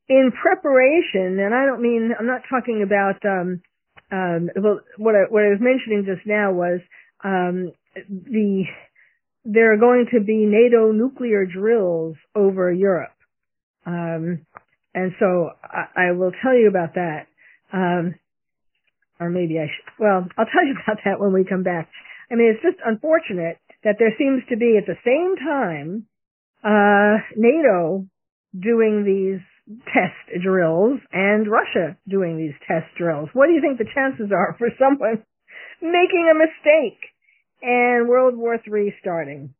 in 0.08 0.32
preparation, 0.42 1.38
and 1.38 1.54
I 1.54 1.66
don't 1.66 1.82
mean, 1.82 2.12
I'm 2.18 2.26
not 2.26 2.44
talking 2.50 2.82
about, 2.82 3.20
um, 3.26 3.62
um, 4.10 4.50
well, 4.56 4.80
what 4.98 5.16
I, 5.16 5.28
what 5.28 5.44
I 5.44 5.50
was 5.50 5.60
mentioning 5.60 6.06
just 6.06 6.26
now 6.26 6.54
was, 6.54 6.80
um, 7.26 7.74
the, 8.08 8.64
there 9.44 9.74
are 9.74 9.78
going 9.78 10.06
to 10.14 10.22
be 10.22 10.46
NATO 10.46 10.94
nuclear 10.94 11.46
drills 11.46 12.16
over 12.36 12.72
Europe. 12.72 13.12
Um, 13.86 14.46
and 14.96 15.12
so 15.20 15.50
I, 15.62 16.08
I 16.10 16.12
will 16.14 16.32
tell 16.42 16.56
you 16.56 16.70
about 16.70 16.94
that. 16.96 17.28
Um, 17.74 18.16
or 19.20 19.30
maybe 19.30 19.60
I 19.60 19.66
should, 19.66 19.92
well, 20.00 20.26
I'll 20.38 20.46
tell 20.46 20.66
you 20.66 20.78
about 20.88 21.00
that 21.04 21.20
when 21.20 21.34
we 21.34 21.44
come 21.44 21.64
back. 21.64 21.90
I 22.32 22.36
mean, 22.36 22.54
it's 22.54 22.64
just 22.64 22.84
unfortunate 22.86 23.58
that 23.84 23.96
there 24.00 24.14
seems 24.18 24.44
to 24.50 24.58
be 24.58 24.78
at 24.78 24.86
the 24.86 25.00
same 25.06 25.36
time, 25.38 26.08
uh, 26.64 27.24
NATO 27.36 28.06
doing 28.52 29.04
these 29.06 29.42
test 29.92 30.44
drills 30.44 31.00
and 31.12 31.48
Russia 31.48 31.98
doing 32.08 32.38
these 32.38 32.56
test 32.68 32.88
drills. 32.98 33.30
What 33.34 33.48
do 33.48 33.54
you 33.54 33.62
think 33.62 33.78
the 33.78 33.94
chances 33.94 34.32
are 34.32 34.56
for 34.58 34.70
someone 34.80 35.24
making 35.82 36.32
a 36.32 36.38
mistake 36.38 37.00
and 37.62 38.08
World 38.08 38.36
War 38.36 38.56
III 38.56 38.96
starting? 39.00 39.54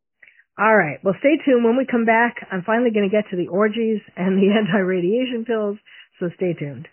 All 0.58 0.76
right. 0.76 0.98
Well, 1.04 1.14
stay 1.20 1.38
tuned. 1.44 1.64
When 1.64 1.76
we 1.76 1.86
come 1.86 2.04
back, 2.04 2.36
I'm 2.50 2.64
finally 2.64 2.90
going 2.90 3.08
to 3.08 3.14
get 3.14 3.30
to 3.30 3.36
the 3.36 3.48
orgies 3.48 4.00
and 4.16 4.36
the 4.36 4.50
anti-radiation 4.58 5.44
pills, 5.44 5.78
so 6.18 6.30
stay 6.36 6.54
tuned. 6.54 6.88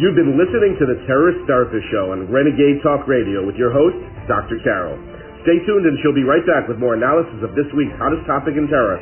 You've 0.00 0.16
been 0.16 0.40
listening 0.40 0.72
to 0.80 0.88
the 0.88 0.96
Terrorist 1.04 1.44
Therapist 1.44 1.84
Show 1.92 2.16
on 2.16 2.24
Renegade 2.32 2.80
Talk 2.80 3.04
Radio 3.04 3.44
with 3.44 3.60
your 3.60 3.68
host, 3.68 4.00
Dr. 4.24 4.56
Carol. 4.64 4.96
Stay 5.44 5.60
tuned 5.68 5.84
and 5.84 6.00
she'll 6.00 6.16
be 6.16 6.24
right 6.24 6.40
back 6.48 6.64
with 6.64 6.80
more 6.80 6.96
analysis 6.96 7.44
of 7.44 7.52
this 7.52 7.68
week's 7.76 7.92
hottest 8.00 8.24
topic 8.24 8.56
in 8.56 8.72
terror. 8.72 8.96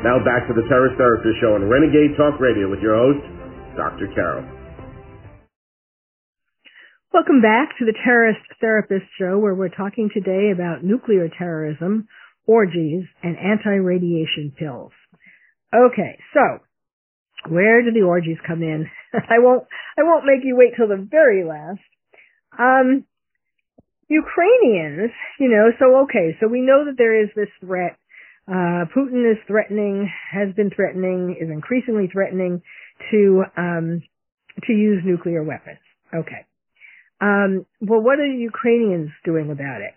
Now 0.00 0.24
back 0.24 0.48
to 0.48 0.56
the 0.56 0.64
Terrorist 0.72 0.96
Therapist 0.96 1.36
Show 1.36 1.52
on 1.52 1.68
Renegade 1.68 2.16
Talk 2.16 2.40
Radio 2.40 2.72
with 2.72 2.80
your 2.80 2.96
host, 2.96 3.20
Dr. 3.76 4.08
Carol. 4.16 4.48
Welcome 7.12 7.44
back 7.44 7.76
to 7.76 7.84
the 7.84 7.92
Terrorist 8.08 8.40
Therapist 8.56 9.04
Show 9.20 9.36
where 9.36 9.52
we're 9.54 9.68
talking 9.68 10.08
today 10.08 10.48
about 10.48 10.80
nuclear 10.80 11.28
terrorism, 11.28 12.08
orgies, 12.48 13.04
and 13.20 13.36
anti-radiation 13.36 14.56
pills. 14.56 14.96
Okay, 15.76 16.16
so 16.32 16.64
where 17.48 17.82
do 17.82 17.92
the 17.92 18.06
orgies 18.06 18.38
come 18.46 18.62
in? 18.62 18.86
I 19.14 19.38
won't 19.38 19.64
I 19.98 20.02
won't 20.02 20.24
make 20.24 20.44
you 20.44 20.56
wait 20.56 20.74
till 20.76 20.88
the 20.88 21.06
very 21.10 21.44
last. 21.44 21.80
Um 22.58 23.04
Ukrainians, 24.08 25.10
you 25.40 25.48
know, 25.48 25.70
so 25.78 26.02
okay, 26.04 26.36
so 26.40 26.46
we 26.46 26.60
know 26.60 26.84
that 26.86 26.96
there 26.96 27.20
is 27.22 27.28
this 27.34 27.50
threat. 27.60 27.98
Uh 28.48 28.86
Putin 28.94 29.30
is 29.30 29.38
threatening, 29.46 30.10
has 30.32 30.54
been 30.54 30.70
threatening, 30.70 31.36
is 31.40 31.50
increasingly 31.50 32.08
threatening 32.12 32.62
to 33.10 33.44
um 33.56 34.02
to 34.64 34.72
use 34.72 35.02
nuclear 35.04 35.42
weapons. 35.42 35.78
Okay. 36.14 36.46
Um, 37.20 37.66
well, 37.80 38.00
what 38.00 38.20
are 38.20 38.30
the 38.30 38.38
Ukrainians 38.38 39.10
doing 39.24 39.50
about 39.50 39.80
it? 39.80 39.94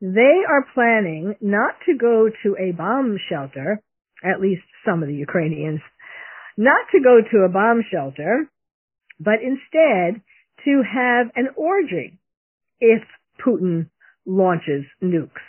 They 0.00 0.42
are 0.48 0.66
planning 0.74 1.34
not 1.40 1.74
to 1.86 1.96
go 1.96 2.28
to 2.42 2.56
a 2.58 2.72
bomb 2.72 3.18
shelter, 3.28 3.82
at 4.24 4.40
least 4.40 4.62
some 4.84 5.02
of 5.02 5.08
the 5.08 5.14
Ukrainians, 5.14 5.80
not 6.60 6.92
to 6.92 7.00
go 7.00 7.20
to 7.22 7.38
a 7.38 7.48
bomb 7.48 7.82
shelter, 7.90 8.46
but 9.18 9.40
instead 9.42 10.20
to 10.66 10.82
have 10.84 11.28
an 11.34 11.48
orgy 11.56 12.18
if 12.80 13.02
Putin 13.40 13.88
launches 14.26 14.84
nukes. 15.02 15.40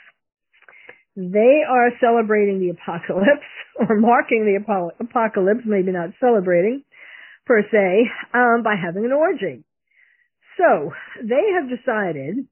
They 1.18 1.64
are 1.70 1.90
celebrating 2.00 2.62
the 2.62 2.70
apocalypse, 2.70 3.52
or 3.76 3.98
marking 3.98 4.46
the 4.46 4.56
apocalypse, 5.04 5.64
maybe 5.66 5.92
not 5.92 6.12
celebrating 6.22 6.86
per 7.46 7.62
se, 7.70 8.10
um, 8.34 8.64
by 8.64 8.76
having 8.82 9.04
an 9.04 9.12
orgy. 9.12 9.66
So 10.58 10.94
they 11.22 11.44
have 11.60 11.70
decided 11.70 12.48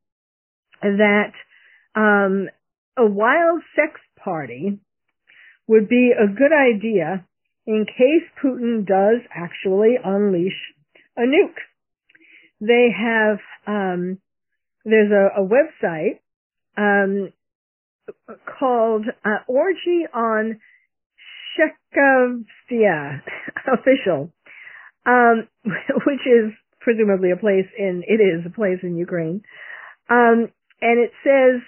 that 0.82 1.32
um, 1.96 2.50
a 2.98 3.06
wild 3.06 3.62
sex 3.74 4.02
party 4.22 4.80
would 5.66 5.88
be 5.88 6.12
a 6.12 6.28
good 6.28 6.52
idea 6.52 7.26
in 7.70 7.86
case 7.86 8.26
Putin 8.44 8.84
does 8.84 9.22
actually 9.32 9.94
unleash 10.04 10.58
a 11.16 11.22
nuke. 11.22 11.62
They 12.60 12.88
have 12.98 13.38
um, 13.68 14.18
there's 14.84 15.12
a, 15.12 15.40
a 15.40 15.46
website 15.46 16.18
um, 16.76 17.32
called 18.60 19.06
uh, 19.24 19.44
Orgy 19.48 20.08
on 20.12 20.60
Shchekavytsia 21.54 23.22
official, 23.74 24.34
um, 25.06 25.48
which 25.64 26.26
is 26.26 26.52
presumably 26.82 27.30
a 27.30 27.38
place 27.38 27.68
in, 27.78 28.02
it 28.08 28.20
is 28.20 28.48
a 28.48 28.50
place 28.50 28.80
in 28.82 28.98
Ukraine. 28.98 29.44
Um, 30.10 30.48
and 30.82 31.00
it 31.00 31.12
says, 31.24 31.62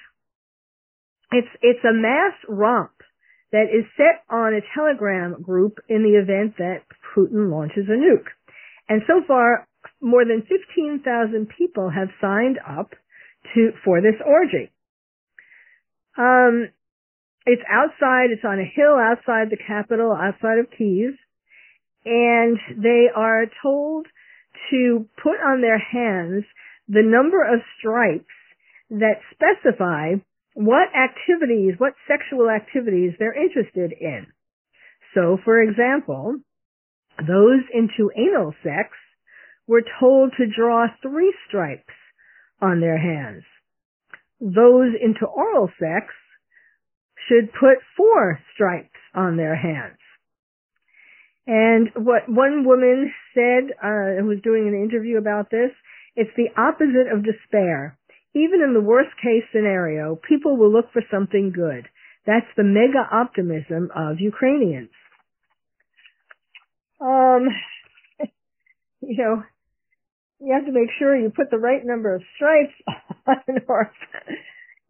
it's, 1.32 1.48
it's 1.62 1.86
a 1.86 1.94
mass 1.94 2.34
romp 2.50 3.01
that 3.52 3.68
is 3.72 3.86
set 3.98 4.24
on 4.30 4.54
a 4.54 4.62
telegram 4.76 5.42
group 5.42 5.80
in 5.90 6.04
the 6.04 6.18
event 6.18 6.58
that 6.58 6.84
Putin 7.16 7.52
launches 7.52 7.88
a 7.88 7.98
nuke. 7.98 8.32
And 8.88 9.02
so 9.08 9.22
far, 9.28 9.68
more 10.02 10.26
than 10.26 10.42
15,000 10.42 11.50
people 11.58 11.90
have 11.90 12.10
signed 12.20 12.60
up 12.68 12.92
to, 13.54 13.72
for 13.84 14.02
this 14.02 14.20
orgy. 14.26 14.72
Um, 16.18 16.70
it's 17.46 17.62
outside, 17.70 18.30
it's 18.32 18.46
on 18.46 18.60
a 18.60 18.72
hill 18.76 18.96
outside 18.96 19.50
the 19.50 19.58
capital, 19.58 20.12
outside 20.12 20.60
of 20.60 20.68
Kiev, 20.78 21.14
and 22.06 22.58
they 22.78 23.08
are 23.16 23.46
told 23.62 24.08
to 24.70 25.08
put 25.22 25.38
on 25.44 25.62
their 25.62 25.80
hands 25.80 26.44
the 26.88 27.04
number 27.04 27.42
of 27.42 27.62
stripes 27.80 28.26
that 28.90 29.22
specify 29.32 30.16
what 30.54 30.90
activities, 30.96 31.76
what 31.78 31.94
sexual 32.08 32.50
activities 32.50 33.14
they're 33.18 33.34
interested 33.34 33.94
in. 34.00 34.28
So, 35.14 35.38
for 35.44 35.62
example, 35.62 36.38
those 37.18 37.62
into 37.74 38.12
anal 38.16 38.54
sex 38.64 38.90
were 39.68 39.84
told 40.00 40.34
to 40.38 40.46
draw 40.48 40.88
three 41.02 41.34
stripes 41.48 41.94
on 42.62 42.80
their 42.80 42.98
hands. 42.98 43.44
Those 44.40 44.94
into 45.02 45.26
oral 45.26 45.70
sex 45.80 46.14
should 47.28 47.52
put 47.54 47.78
four 47.96 48.40
stripes 48.54 49.00
on 49.14 49.38
their 49.38 49.56
hands. 49.56 49.98
And 51.48 51.90
what 51.96 52.30
one 52.30 52.66
woman 52.66 53.12
said, 53.34 53.72
uh, 53.84 54.20
who 54.20 54.28
was 54.28 54.42
doing 54.44 54.68
an 54.68 54.76
interview 54.76 55.18
about 55.18 55.50
this, 55.50 55.72
it's 56.16 56.32
the 56.36 56.50
opposite 56.60 57.12
of 57.12 57.24
despair. 57.24 57.98
Even 58.34 58.62
in 58.62 58.74
the 58.74 58.82
worst 58.82 59.10
case 59.22 59.44
scenario, 59.54 60.16
people 60.28 60.58
will 60.58 60.72
look 60.72 60.92
for 60.94 61.02
something 61.12 61.52
good. 61.54 61.88
That's 62.26 62.48
the 62.56 62.64
mega 62.64 63.04
optimism 63.12 63.90
of 63.96 64.20
Ukrainians. 64.20 64.90
Um, 67.02 67.48
you 69.02 69.18
know, 69.18 69.44
you 70.40 70.54
have 70.54 70.66
to 70.66 70.72
make 70.72 70.90
sure 70.98 71.16
you 71.16 71.30
put 71.30 71.52
the 71.52 71.58
right 71.58 71.82
number 71.84 72.16
of 72.16 72.22
stripes 72.36 72.74
on, 73.28 73.58
or 73.68 73.92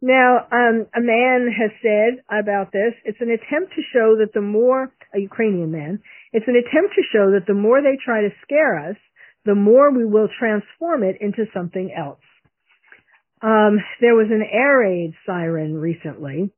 Now, 0.04 0.46
um, 0.50 0.86
a 0.96 1.00
man 1.00 1.46
has 1.46 1.70
said 1.80 2.24
about 2.28 2.72
this, 2.72 2.92
it's 3.04 3.20
an 3.20 3.30
attempt 3.30 3.74
to 3.76 3.82
show 3.92 4.16
that 4.18 4.34
the 4.34 4.40
more, 4.40 4.92
a 5.14 5.20
Ukrainian 5.20 5.70
man, 5.70 6.00
it's 6.32 6.48
an 6.48 6.56
attempt 6.56 6.96
to 6.96 7.02
show 7.12 7.30
that 7.30 7.46
the 7.46 7.54
more 7.54 7.80
they 7.80 7.96
try 8.04 8.22
to 8.22 8.34
scare 8.42 8.90
us, 8.90 8.96
the 9.44 9.54
more 9.54 9.92
we 9.92 10.04
will 10.04 10.28
transform 10.38 11.04
it 11.04 11.16
into 11.20 11.44
something 11.54 11.94
else. 11.96 12.18
Um, 13.42 13.78
there 14.00 14.14
was 14.14 14.28
an 14.30 14.42
air 14.42 14.78
raid 14.78 15.14
siren 15.26 15.74
recently, 15.74 16.52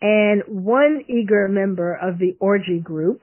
and 0.00 0.42
one 0.46 1.04
eager 1.08 1.46
member 1.46 1.94
of 1.94 2.18
the 2.18 2.36
orgy 2.40 2.80
group 2.80 3.22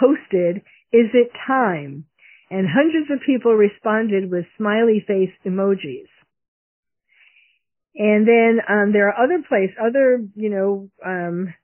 posted, 0.00 0.56
is 0.92 1.10
it 1.14 1.30
time? 1.46 2.06
And 2.50 2.66
hundreds 2.68 3.10
of 3.10 3.24
people 3.24 3.54
responded 3.54 4.30
with 4.30 4.44
smiley 4.58 5.02
face 5.06 5.30
emojis. 5.46 6.08
And 7.94 8.26
then 8.26 8.58
um, 8.68 8.92
there 8.92 9.08
are 9.08 9.24
other 9.24 9.42
places, 9.48 9.76
other 9.80 10.26
you 10.34 10.50
know, 10.50 10.90
um, 11.04 11.54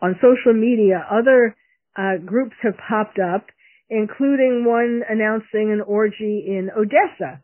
on 0.00 0.16
social 0.20 0.58
media, 0.58 1.06
other 1.10 1.54
uh, 1.96 2.16
groups 2.24 2.56
have 2.62 2.74
popped 2.88 3.18
up, 3.18 3.46
including 3.88 4.64
one 4.66 5.02
announcing 5.08 5.70
an 5.72 5.82
orgy 5.86 6.44
in 6.46 6.70
Odessa. 6.76 7.42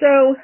So 0.00 0.34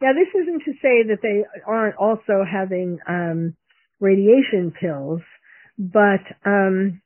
now 0.00 0.12
this 0.12 0.28
isn't 0.34 0.62
to 0.64 0.72
say 0.82 1.04
that 1.08 1.20
they 1.22 1.44
aren't 1.66 1.96
also 1.96 2.44
having 2.50 2.98
um, 3.08 3.56
radiation 4.00 4.72
pills, 4.78 5.20
but 5.78 6.20
um, 6.44 7.00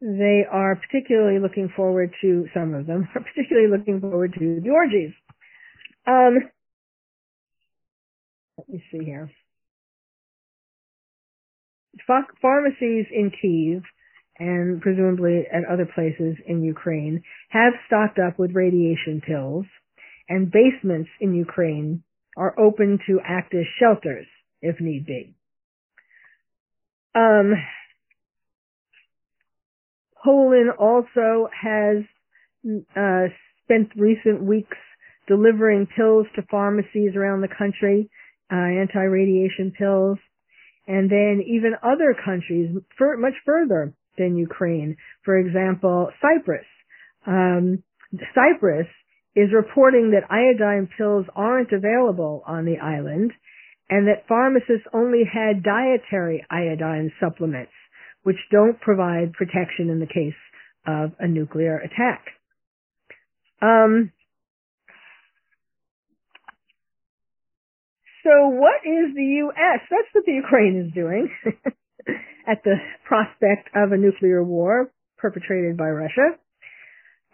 they 0.00 0.44
are 0.50 0.76
particularly 0.76 1.40
looking 1.40 1.70
forward 1.74 2.14
to 2.22 2.46
some 2.54 2.74
of 2.74 2.86
them 2.86 3.08
are 3.14 3.22
particularly 3.22 3.68
looking 3.68 4.00
forward 4.00 4.34
to 4.38 4.60
the 4.62 4.70
orgies. 4.70 5.12
Um, 6.06 6.38
let 8.56 8.68
me 8.68 8.82
see 8.90 9.04
here. 9.04 9.30
Pharmacies 12.40 13.06
in 13.12 13.30
Kiev 13.30 13.82
and 14.38 14.80
presumably 14.80 15.44
at 15.52 15.64
other 15.64 15.86
places 15.94 16.36
in 16.46 16.62
Ukraine 16.62 17.22
have 17.50 17.72
stocked 17.86 18.18
up 18.18 18.38
with 18.38 18.54
radiation 18.54 19.20
pills, 19.26 19.66
and 20.28 20.52
basements 20.52 21.10
in 21.20 21.34
Ukraine 21.34 22.02
are 22.36 22.58
open 22.58 22.98
to 23.06 23.20
act 23.24 23.54
as 23.54 23.64
shelters 23.80 24.26
if 24.62 24.80
need 24.80 25.06
be. 25.06 25.34
Um, 27.14 27.54
Poland 30.24 30.70
also 30.78 31.48
has 31.52 32.04
uh, 32.96 33.32
spent 33.64 33.90
recent 33.96 34.42
weeks 34.42 34.76
delivering 35.26 35.86
pills 35.96 36.26
to 36.36 36.42
pharmacies 36.50 37.14
around 37.16 37.40
the 37.40 37.48
country, 37.48 38.10
uh, 38.50 38.56
anti-radiation 38.56 39.72
pills, 39.78 40.18
and 40.86 41.10
then 41.10 41.42
even 41.46 41.74
other 41.82 42.16
countries 42.24 42.74
much 43.18 43.34
further 43.44 43.94
than 44.18 44.36
Ukraine. 44.36 44.96
For 45.24 45.38
example, 45.38 46.10
Cyprus. 46.20 46.66
Um, 47.26 47.82
Cyprus 48.34 48.86
is 49.36 49.48
reporting 49.52 50.12
that 50.12 50.30
iodine 50.30 50.88
pills 50.96 51.26
aren't 51.36 51.72
available 51.72 52.42
on 52.46 52.64
the 52.64 52.78
island 52.78 53.32
and 53.90 54.08
that 54.08 54.26
pharmacists 54.28 54.86
only 54.92 55.22
had 55.24 55.62
dietary 55.62 56.44
iodine 56.50 57.12
supplements 57.20 57.72
which 58.22 58.36
don't 58.50 58.80
provide 58.80 59.32
protection 59.32 59.88
in 59.90 60.00
the 60.00 60.06
case 60.06 60.34
of 60.86 61.12
a 61.18 61.26
nuclear 61.26 61.78
attack. 61.78 62.26
Um, 63.62 64.12
so 68.24 68.48
what 68.48 68.80
is 68.84 69.14
the 69.14 69.24
U.S.? 69.24 69.80
That's 69.90 70.08
what 70.12 70.24
the 70.26 70.32
Ukraine 70.32 70.84
is 70.86 70.92
doing 70.92 71.30
at 72.48 72.62
the 72.64 72.76
prospect 73.04 73.68
of 73.74 73.92
a 73.92 73.96
nuclear 73.96 74.42
war 74.42 74.90
perpetrated 75.18 75.76
by 75.76 75.88
Russia, 75.88 76.38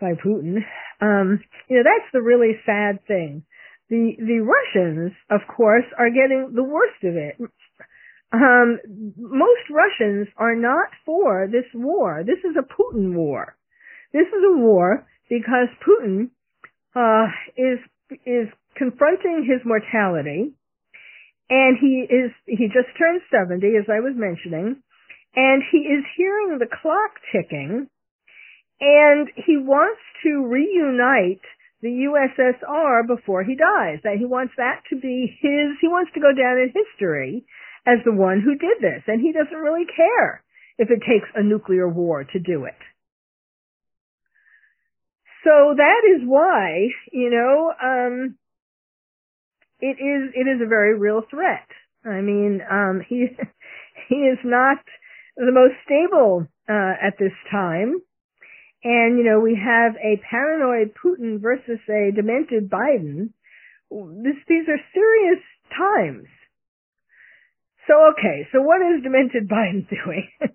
by 0.00 0.12
Putin. 0.12 0.58
Um, 1.00 1.40
you 1.68 1.76
know, 1.76 1.82
that's 1.84 2.10
the 2.12 2.22
really 2.22 2.54
sad 2.66 3.06
thing. 3.06 3.44
The 3.90 4.16
the 4.18 4.40
Russians, 4.40 5.12
of 5.30 5.40
course, 5.54 5.84
are 5.98 6.08
getting 6.08 6.52
the 6.54 6.64
worst 6.64 7.04
of 7.04 7.16
it 7.16 7.36
um, 8.34 8.80
most 9.16 9.70
Russians 9.70 10.28
are 10.36 10.56
not 10.56 10.88
for 11.06 11.48
this 11.50 11.66
war. 11.74 12.24
This 12.26 12.38
is 12.38 12.56
a 12.58 12.66
Putin 12.66 13.14
war. 13.14 13.56
This 14.12 14.26
is 14.26 14.42
a 14.44 14.58
war 14.58 15.06
because 15.28 15.68
Putin 15.86 16.30
uh, 16.96 17.26
is 17.56 17.78
is 18.26 18.48
confronting 18.76 19.46
his 19.46 19.60
mortality, 19.64 20.52
and 21.48 21.76
he 21.80 22.06
is 22.10 22.32
he 22.46 22.66
just 22.66 22.90
turned 22.98 23.20
seventy, 23.30 23.76
as 23.78 23.86
I 23.88 24.00
was 24.00 24.14
mentioning, 24.16 24.82
and 25.36 25.62
he 25.70 25.78
is 25.78 26.04
hearing 26.16 26.58
the 26.58 26.66
clock 26.66 27.12
ticking, 27.32 27.88
and 28.80 29.28
he 29.34 29.56
wants 29.56 30.00
to 30.22 30.46
reunite 30.46 31.42
the 31.82 32.08
USSR 32.08 33.06
before 33.06 33.44
he 33.44 33.56
dies. 33.56 33.98
That 34.04 34.16
he 34.18 34.24
wants 34.24 34.54
that 34.56 34.82
to 34.90 34.96
be 34.96 35.36
his. 35.40 35.76
He 35.80 35.88
wants 35.88 36.12
to 36.14 36.20
go 36.20 36.32
down 36.32 36.58
in 36.58 36.72
history 36.72 37.46
as 37.86 37.98
the 38.04 38.12
one 38.12 38.40
who 38.40 38.56
did 38.56 38.78
this, 38.80 39.02
and 39.06 39.20
he 39.20 39.32
doesn't 39.32 39.52
really 39.58 39.84
care 39.84 40.42
if 40.78 40.90
it 40.90 41.00
takes 41.00 41.28
a 41.34 41.42
nuclear 41.42 41.88
war 41.88 42.24
to 42.24 42.38
do 42.38 42.64
it. 42.64 42.78
So 45.44 45.74
that 45.76 46.02
is 46.16 46.22
why, 46.24 46.88
you 47.12 47.30
know, 47.30 47.72
um, 47.82 48.36
it 49.80 50.00
is 50.00 50.32
it 50.34 50.48
is 50.48 50.62
a 50.64 50.68
very 50.68 50.98
real 50.98 51.22
threat. 51.30 51.68
I 52.04 52.20
mean, 52.22 52.60
um, 52.68 53.02
he 53.06 53.26
he 54.08 54.14
is 54.14 54.38
not 54.44 54.78
the 55.36 55.52
most 55.52 55.74
stable 55.84 56.46
uh, 56.68 56.94
at 57.00 57.18
this 57.18 57.32
time, 57.50 58.00
and 58.82 59.18
you 59.18 59.24
know 59.24 59.40
we 59.40 59.56
have 59.56 59.96
a 59.96 60.20
paranoid 60.30 60.92
Putin 60.94 61.40
versus 61.40 61.80
a 61.88 62.10
demented 62.14 62.70
Biden. 62.70 63.30
This, 63.90 64.36
these 64.48 64.68
are 64.68 64.80
serious 64.92 65.42
times. 65.76 66.26
So 67.86 68.12
okay, 68.12 68.48
so 68.52 68.62
what 68.62 68.80
is 68.80 69.02
demented 69.02 69.48
Biden 69.48 69.88
doing? 69.88 70.28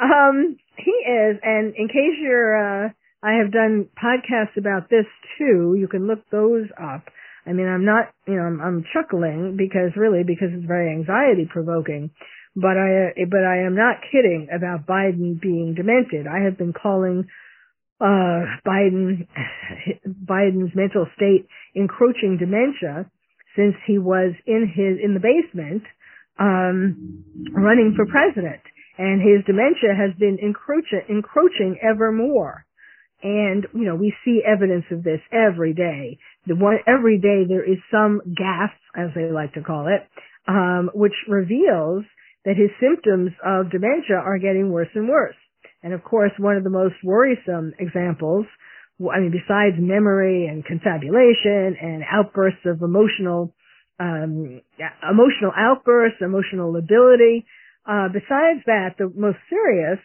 um, 0.00 0.56
he 0.76 0.90
is, 0.90 1.38
and 1.42 1.74
in 1.74 1.88
case 1.88 2.18
you're, 2.20 2.86
uh, 2.86 2.88
I 3.22 3.32
have 3.42 3.52
done 3.52 3.88
podcasts 3.96 4.56
about 4.58 4.90
this 4.90 5.06
too. 5.38 5.74
You 5.78 5.88
can 5.88 6.06
look 6.06 6.20
those 6.30 6.66
up. 6.80 7.04
I 7.46 7.52
mean, 7.52 7.68
I'm 7.68 7.84
not, 7.84 8.10
you 8.26 8.34
know, 8.34 8.42
I'm, 8.42 8.60
I'm 8.60 8.84
chuckling 8.92 9.56
because 9.56 9.96
really 9.96 10.24
because 10.24 10.48
it's 10.52 10.66
very 10.66 10.90
anxiety 10.90 11.48
provoking. 11.48 12.10
But 12.56 12.78
I, 12.78 13.12
but 13.28 13.44
I 13.44 13.66
am 13.66 13.76
not 13.76 13.96
kidding 14.10 14.48
about 14.50 14.86
Biden 14.86 15.38
being 15.38 15.74
demented. 15.76 16.26
I 16.26 16.44
have 16.44 16.56
been 16.56 16.72
calling 16.72 17.28
uh, 18.00 18.44
Biden, 18.66 19.28
Biden's 20.24 20.74
mental 20.74 21.06
state 21.16 21.46
encroaching 21.74 22.38
dementia 22.38 23.10
since 23.56 23.74
he 23.86 23.98
was 23.98 24.32
in 24.46 24.70
his 24.74 24.98
in 25.02 25.14
the 25.14 25.20
basement 25.20 25.82
um, 26.38 27.24
running 27.52 27.94
for 27.96 28.06
president, 28.06 28.60
and 28.98 29.20
his 29.20 29.44
dementia 29.46 29.96
has 29.96 30.14
been 30.18 30.38
encroaching, 30.42 31.02
encroaching 31.08 31.78
ever 31.82 32.12
more. 32.12 32.64
And 33.22 33.66
you 33.72 33.86
know 33.86 33.94
we 33.94 34.14
see 34.24 34.42
evidence 34.46 34.84
of 34.90 35.02
this 35.02 35.20
every 35.32 35.72
day. 35.72 36.18
The 36.46 36.54
one 36.54 36.78
every 36.86 37.18
day 37.18 37.44
there 37.48 37.64
is 37.64 37.78
some 37.90 38.20
gas, 38.36 38.70
as 38.94 39.08
they 39.14 39.30
like 39.32 39.54
to 39.54 39.62
call 39.62 39.88
it, 39.88 40.06
um, 40.46 40.90
which 40.94 41.14
reveals 41.28 42.04
that 42.46 42.56
his 42.56 42.70
symptoms 42.80 43.32
of 43.44 43.70
dementia 43.70 44.16
are 44.16 44.38
getting 44.38 44.70
worse 44.70 44.88
and 44.94 45.08
worse. 45.08 45.36
And 45.82 45.92
of 45.92 46.02
course, 46.02 46.32
one 46.38 46.56
of 46.56 46.64
the 46.64 46.70
most 46.70 46.94
worrisome 47.04 47.74
examples, 47.78 48.46
I 49.02 49.20
mean, 49.20 49.32
besides 49.32 49.76
memory 49.78 50.46
and 50.46 50.64
confabulation 50.64 51.76
and 51.78 52.02
outbursts 52.10 52.64
of 52.64 52.80
emotional 52.80 53.52
um, 53.98 54.60
emotional 55.02 55.52
outbursts, 55.56 56.18
emotional 56.20 56.72
lability. 56.72 57.46
Uh, 57.88 58.08
besides 58.08 58.60
that, 58.66 58.96
the 58.98 59.10
most 59.14 59.38
serious 59.48 59.98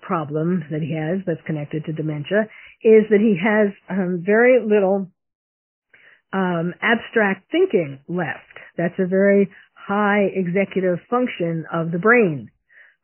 problem 0.00 0.64
that 0.70 0.80
he 0.80 0.96
has 0.96 1.20
that's 1.26 1.46
connected 1.46 1.84
to 1.84 1.92
dementia 1.92 2.48
is 2.82 3.04
that 3.10 3.20
he 3.20 3.36
has 3.36 3.72
um, 3.90 4.22
very 4.24 4.60
little 4.60 5.08
um, 6.32 6.72
abstract 6.80 7.50
thinking 7.50 8.00
left. 8.08 8.56
That's 8.76 8.98
a 8.98 9.06
very 9.06 9.50
high 9.86 10.28
executive 10.34 10.98
function 11.10 11.64
of 11.72 11.90
the 11.92 11.98
brain. 11.98 12.50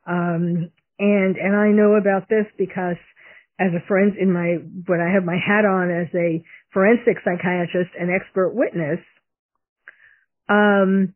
Um, 0.06 0.70
and 0.98 1.36
and 1.36 1.56
I 1.56 1.68
know 1.68 1.94
about 1.94 2.28
this 2.28 2.46
because 2.56 2.96
as 3.60 3.70
a 3.74 3.86
friend 3.86 4.14
in 4.18 4.32
my 4.32 4.58
when 4.86 5.00
I 5.00 5.12
have 5.12 5.24
my 5.24 5.36
hat 5.36 5.64
on 5.64 5.90
as 5.90 6.08
a 6.14 6.42
forensic 6.72 7.18
psychiatrist 7.24 7.90
and 7.98 8.10
expert 8.10 8.54
witness, 8.54 9.00
um, 10.48 11.14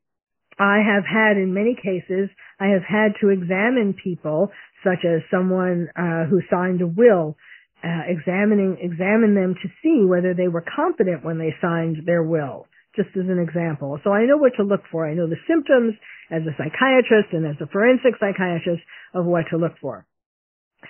I 0.59 0.79
have 0.85 1.05
had 1.05 1.37
in 1.37 1.55
many 1.55 1.75
cases, 1.75 2.29
I 2.61 2.67
have 2.69 2.83
had 2.83 3.13
to 3.21 3.31
examine 3.31 3.95
people, 4.03 4.51
such 4.85 5.05
as 5.05 5.23
someone 5.31 5.89
uh, 5.97 6.25
who 6.25 6.41
signed 6.51 6.83
a 6.83 6.87
will 6.87 7.37
uh, 7.85 8.03
examining 8.07 8.79
examine 8.81 9.35
them 9.35 9.55
to 9.61 9.69
see 9.83 10.05
whether 10.05 10.35
they 10.35 10.49
were 10.49 10.65
competent 10.77 11.25
when 11.25 11.39
they 11.39 11.55
signed 11.61 12.07
their 12.07 12.23
will. 12.23 12.67
Just 12.95 13.09
as 13.17 13.25
an 13.29 13.39
example. 13.39 13.99
So 14.05 14.13
I 14.13 14.27
know 14.27 14.37
what 14.37 14.53
to 14.59 14.65
look 14.65 14.83
for. 14.91 15.09
I 15.09 15.15
know 15.15 15.27
the 15.27 15.41
symptoms 15.49 15.95
as 16.31 16.43
a 16.43 16.53
psychiatrist 16.57 17.33
and 17.33 17.47
as 17.47 17.57
a 17.61 17.67
forensic 17.67 18.15
psychiatrist 18.21 18.83
of 19.15 19.25
what 19.25 19.45
to 19.51 19.57
look 19.57 19.79
for. 19.81 20.07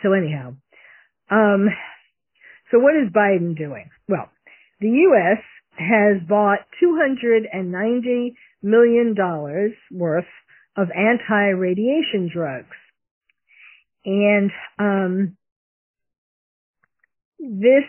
So 0.02 0.12
anyhow, 0.12 0.56
um, 1.30 1.68
so 2.70 2.78
what 2.78 2.94
is 2.96 3.12
Biden 3.12 3.56
doing? 3.56 3.90
Well, 4.08 4.30
the 4.80 4.88
U.S. 4.88 5.42
has 5.76 6.26
bought 6.28 6.60
290 6.80 8.34
million 8.62 9.14
dollars 9.14 9.72
worth 9.90 10.24
of 10.76 10.88
anti-radiation 10.90 12.30
drugs, 12.32 12.76
and 14.04 14.50
um, 14.78 15.36
this 17.38 17.84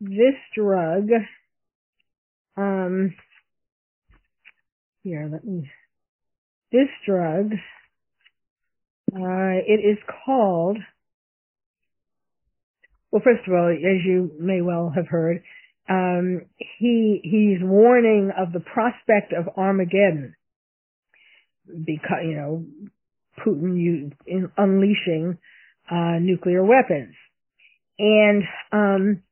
this 0.00 0.36
drug 0.54 1.08
um 2.58 3.14
here 5.02 5.28
let 5.30 5.44
me 5.44 5.70
this 6.72 6.88
drug 7.06 7.52
uh 9.14 9.58
it 9.66 9.80
is 9.80 9.98
called 10.24 10.78
well 13.10 13.22
first 13.24 13.46
of 13.46 13.54
all 13.54 13.68
as 13.70 14.04
you 14.04 14.32
may 14.38 14.60
well 14.60 14.92
have 14.94 15.06
heard 15.08 15.42
um 15.88 16.42
he 16.78 17.20
he's 17.22 17.62
warning 17.62 18.30
of 18.36 18.52
the 18.52 18.60
prospect 18.60 19.32
of 19.32 19.56
armageddon 19.56 20.34
because 21.66 22.24
you 22.24 22.34
know 22.34 22.64
putin 23.38 24.12
in 24.26 24.50
unleashing 24.56 25.38
uh, 25.90 26.18
nuclear 26.20 26.64
weapons. 26.64 27.14
And, 27.98 28.42
um, 28.72 29.22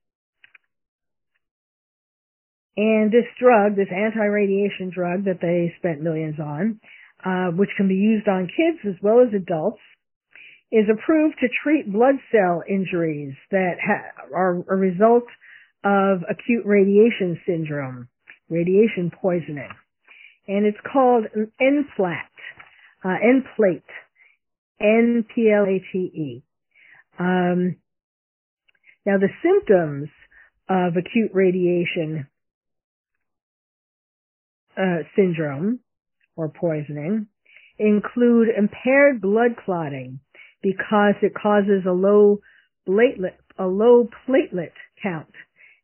and 2.76 3.10
this 3.10 3.24
drug, 3.40 3.76
this 3.76 3.88
anti-radiation 3.90 4.90
drug 4.94 5.24
that 5.24 5.40
they 5.40 5.72
spent 5.78 6.02
millions 6.02 6.38
on, 6.38 6.80
uh, 7.24 7.50
which 7.56 7.70
can 7.76 7.88
be 7.88 7.94
used 7.94 8.28
on 8.28 8.48
kids 8.48 8.78
as 8.86 9.00
well 9.02 9.20
as 9.20 9.32
adults, 9.34 9.80
is 10.70 10.84
approved 10.92 11.36
to 11.40 11.48
treat 11.62 11.90
blood 11.90 12.16
cell 12.30 12.62
injuries 12.68 13.34
that 13.50 13.76
ha- 13.80 14.26
are 14.34 14.62
a 14.68 14.76
result 14.76 15.24
of 15.84 16.22
acute 16.28 16.66
radiation 16.66 17.40
syndrome, 17.46 18.08
radiation 18.50 19.10
poisoning. 19.22 19.70
And 20.48 20.66
it's 20.66 20.78
called 20.92 21.24
Nplate, 21.60 22.36
uh, 23.04 23.16
Nplate, 23.24 23.82
N-P-L-A-T-E. 24.80 26.42
Um, 27.18 27.76
now 29.06 29.16
the 29.18 29.30
symptoms 29.42 30.08
of 30.68 30.96
acute 30.96 31.30
radiation 31.32 32.26
uh, 34.76 35.02
syndrome 35.14 35.80
or 36.36 36.48
poisoning 36.48 37.26
include 37.78 38.48
impaired 38.56 39.20
blood 39.20 39.52
clotting 39.64 40.20
because 40.62 41.14
it 41.22 41.32
causes 41.34 41.84
a 41.86 41.92
low 41.92 42.40
platelet 42.88 43.34
a 43.58 43.66
low 43.66 44.08
platelet 44.28 44.72
count 45.02 45.32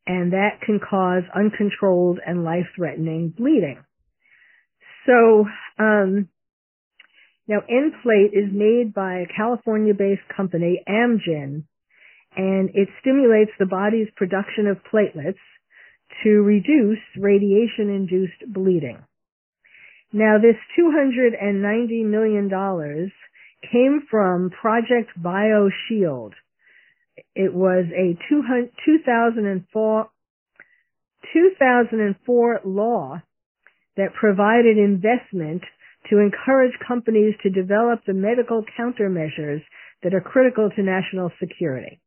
and 0.07 0.33
that 0.33 0.61
can 0.65 0.79
cause 0.79 1.23
uncontrolled 1.35 2.19
and 2.27 2.45
life-threatening 2.45 3.33
bleeding. 3.37 3.79
So 5.07 5.47
um, 5.79 6.29
now, 7.49 7.61
Nplate 7.69 8.33
is 8.33 8.53
made 8.53 8.95
by 8.95 9.21
a 9.21 9.27
California-based 9.37 10.29
company, 10.35 10.83
Amgen, 10.89 11.65
and 12.37 12.71
it 12.73 12.89
stimulates 13.01 13.51
the 13.59 13.67
body's 13.67 14.09
production 14.17 14.69
of 14.69 14.79
platelets 14.93 15.43
to 16.25 16.43
reduce 16.43 16.99
radiation-induced 17.19 18.53
bleeding. 18.53 18.99
Now, 20.13 20.37
this 20.39 20.57
$290 20.79 22.05
million 22.05 22.51
came 23.71 24.03
from 24.11 24.51
Project 24.51 25.11
BioShield. 25.19 26.33
It 27.35 27.55
was 27.55 27.87
a 27.97 28.19
2004, 28.87 30.11
2004 31.33 32.61
law 32.65 33.23
that 33.97 34.15
provided 34.19 34.79
investment 34.79 35.63
to 36.11 36.19
encourage 36.19 36.73
companies 36.87 37.35
to 37.43 37.51
develop 37.51 38.01
the 38.07 38.15
medical 38.15 38.65
countermeasures 38.79 39.63
that 40.03 40.15
are 40.15 40.21
critical 40.21 40.69
to 40.75 40.83
national 40.83 41.31
security. 41.39 42.01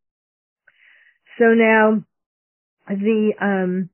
So 1.39 1.45
now, 1.53 2.03
the 2.87 3.31
um, 3.41 3.89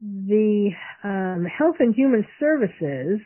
the 0.00 0.70
um, 1.02 1.46
Health 1.46 1.76
and 1.80 1.94
Human 1.94 2.26
Services 2.38 3.20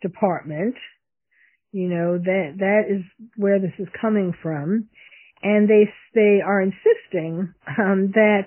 Department, 0.00 0.74
you 1.72 1.88
know 1.88 2.18
that 2.18 2.54
that 2.58 2.82
is 2.88 3.02
where 3.36 3.58
this 3.58 3.72
is 3.78 3.88
coming 4.00 4.34
from, 4.42 4.88
and 5.42 5.68
they 5.68 5.88
they 6.14 6.40
are 6.44 6.60
insisting 6.60 7.54
um, 7.66 8.12
that 8.14 8.46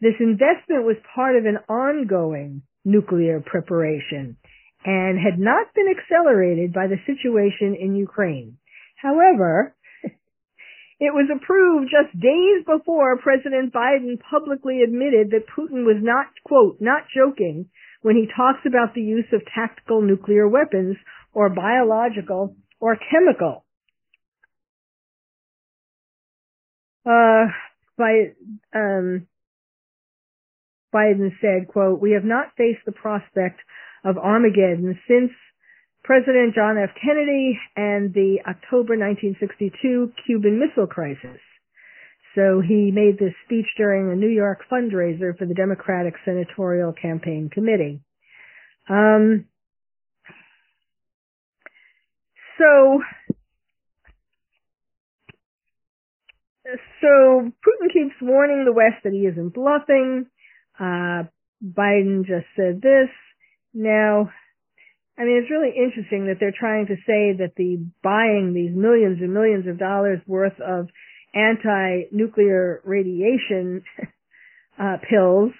this 0.00 0.14
investment 0.20 0.84
was 0.84 0.96
part 1.14 1.36
of 1.36 1.46
an 1.46 1.58
ongoing 1.68 2.62
nuclear 2.84 3.40
preparation 3.40 4.36
and 4.84 5.18
had 5.18 5.38
not 5.38 5.72
been 5.74 5.86
accelerated 5.88 6.72
by 6.72 6.86
the 6.86 6.98
situation 7.06 7.76
in 7.80 7.96
Ukraine. 7.96 8.58
However, 8.96 9.74
it 11.04 11.12
was 11.12 11.28
approved 11.28 11.90
just 11.92 12.18
days 12.18 12.64
before 12.64 13.18
President 13.18 13.72
Biden 13.72 14.18
publicly 14.30 14.80
admitted 14.82 15.30
that 15.30 15.46
Putin 15.46 15.84
was 15.84 16.00
not, 16.00 16.26
quote, 16.44 16.78
not 16.80 17.02
joking 17.14 17.66
when 18.02 18.16
he 18.16 18.26
talks 18.26 18.60
about 18.66 18.94
the 18.94 19.02
use 19.02 19.26
of 19.32 19.42
tactical 19.54 20.00
nuclear 20.00 20.48
weapons 20.48 20.96
or 21.32 21.50
biological 21.50 22.56
or 22.80 22.96
chemical. 23.10 23.64
Uh, 27.06 27.52
by, 27.98 28.32
um, 28.74 29.26
Biden 30.94 31.32
said, 31.40 31.68
quote, 31.68 32.00
we 32.00 32.12
have 32.12 32.24
not 32.24 32.56
faced 32.56 32.84
the 32.86 32.92
prospect 32.92 33.60
of 34.04 34.16
Armageddon 34.16 34.98
since 35.06 35.32
President 36.04 36.54
John 36.54 36.76
F. 36.76 36.90
Kennedy 37.02 37.58
and 37.76 38.12
the 38.12 38.36
October 38.46 38.92
1962 38.92 40.12
Cuban 40.26 40.60
Missile 40.60 40.86
Crisis. 40.86 41.40
So 42.34 42.60
he 42.60 42.90
made 42.92 43.18
this 43.18 43.32
speech 43.46 43.66
during 43.78 44.12
a 44.12 44.14
New 44.14 44.28
York 44.28 44.60
fundraiser 44.70 45.36
for 45.38 45.46
the 45.46 45.54
Democratic 45.54 46.14
Senatorial 46.24 46.92
Campaign 46.92 47.48
Committee. 47.50 48.00
Um, 48.88 49.46
so, 52.58 53.00
so 57.00 57.08
Putin 57.08 57.92
keeps 57.92 58.16
warning 58.20 58.66
the 58.66 58.72
West 58.72 59.04
that 59.04 59.12
he 59.14 59.20
isn't 59.20 59.54
bluffing. 59.54 60.26
Uh, 60.78 61.22
Biden 61.64 62.26
just 62.26 62.46
said 62.56 62.82
this. 62.82 63.08
Now, 63.72 64.28
I 65.16 65.22
mean, 65.22 65.38
it's 65.38 65.50
really 65.50 65.70
interesting 65.70 66.26
that 66.26 66.42
they're 66.42 66.54
trying 66.54 66.86
to 66.86 66.98
say 67.06 67.38
that 67.38 67.54
the 67.56 67.78
buying 68.02 68.50
these 68.50 68.74
millions 68.74 69.22
and 69.22 69.32
millions 69.32 69.66
of 69.66 69.78
dollars 69.78 70.18
worth 70.26 70.58
of 70.58 70.88
anti-nuclear 71.34 72.82
radiation 72.84 73.82
uh, 74.78 74.98
pills, 75.08 75.54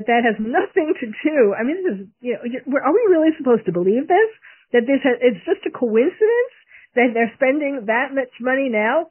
that 0.00 0.24
has 0.24 0.36
nothing 0.40 0.92
to 1.00 1.06
do. 1.24 1.56
I 1.56 1.64
mean, 1.64 1.80
this 1.80 1.96
is, 1.96 2.08
you 2.20 2.36
know, 2.36 2.40
are 2.80 2.92
we 2.92 3.04
really 3.08 3.32
supposed 3.36 3.64
to 3.64 3.72
believe 3.72 4.08
this? 4.08 4.30
That 4.72 4.84
this 4.84 5.00
has, 5.04 5.16
it's 5.20 5.44
just 5.44 5.64
a 5.64 5.72
coincidence 5.72 6.54
that 6.96 7.12
they're 7.12 7.32
spending 7.36 7.88
that 7.88 8.12
much 8.12 8.32
money 8.40 8.68
now? 8.68 9.08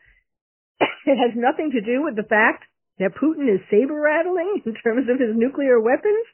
it 0.82 1.18
has 1.18 1.34
nothing 1.34 1.74
to 1.74 1.82
do 1.82 2.06
with 2.06 2.18
the 2.18 2.28
fact 2.28 2.66
that 2.98 3.18
Putin 3.18 3.50
is 3.50 3.62
saber 3.70 3.98
rattling 3.98 4.62
in 4.66 4.74
terms 4.82 5.10
of 5.10 5.22
his 5.22 5.34
nuclear 5.34 5.80
weapons? 5.80 6.26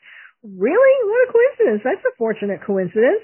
Really? 0.44 0.96
What 1.08 1.28
a 1.28 1.32
coincidence. 1.32 1.82
That's 1.84 2.08
a 2.08 2.18
fortunate 2.18 2.64
coincidence. 2.66 3.24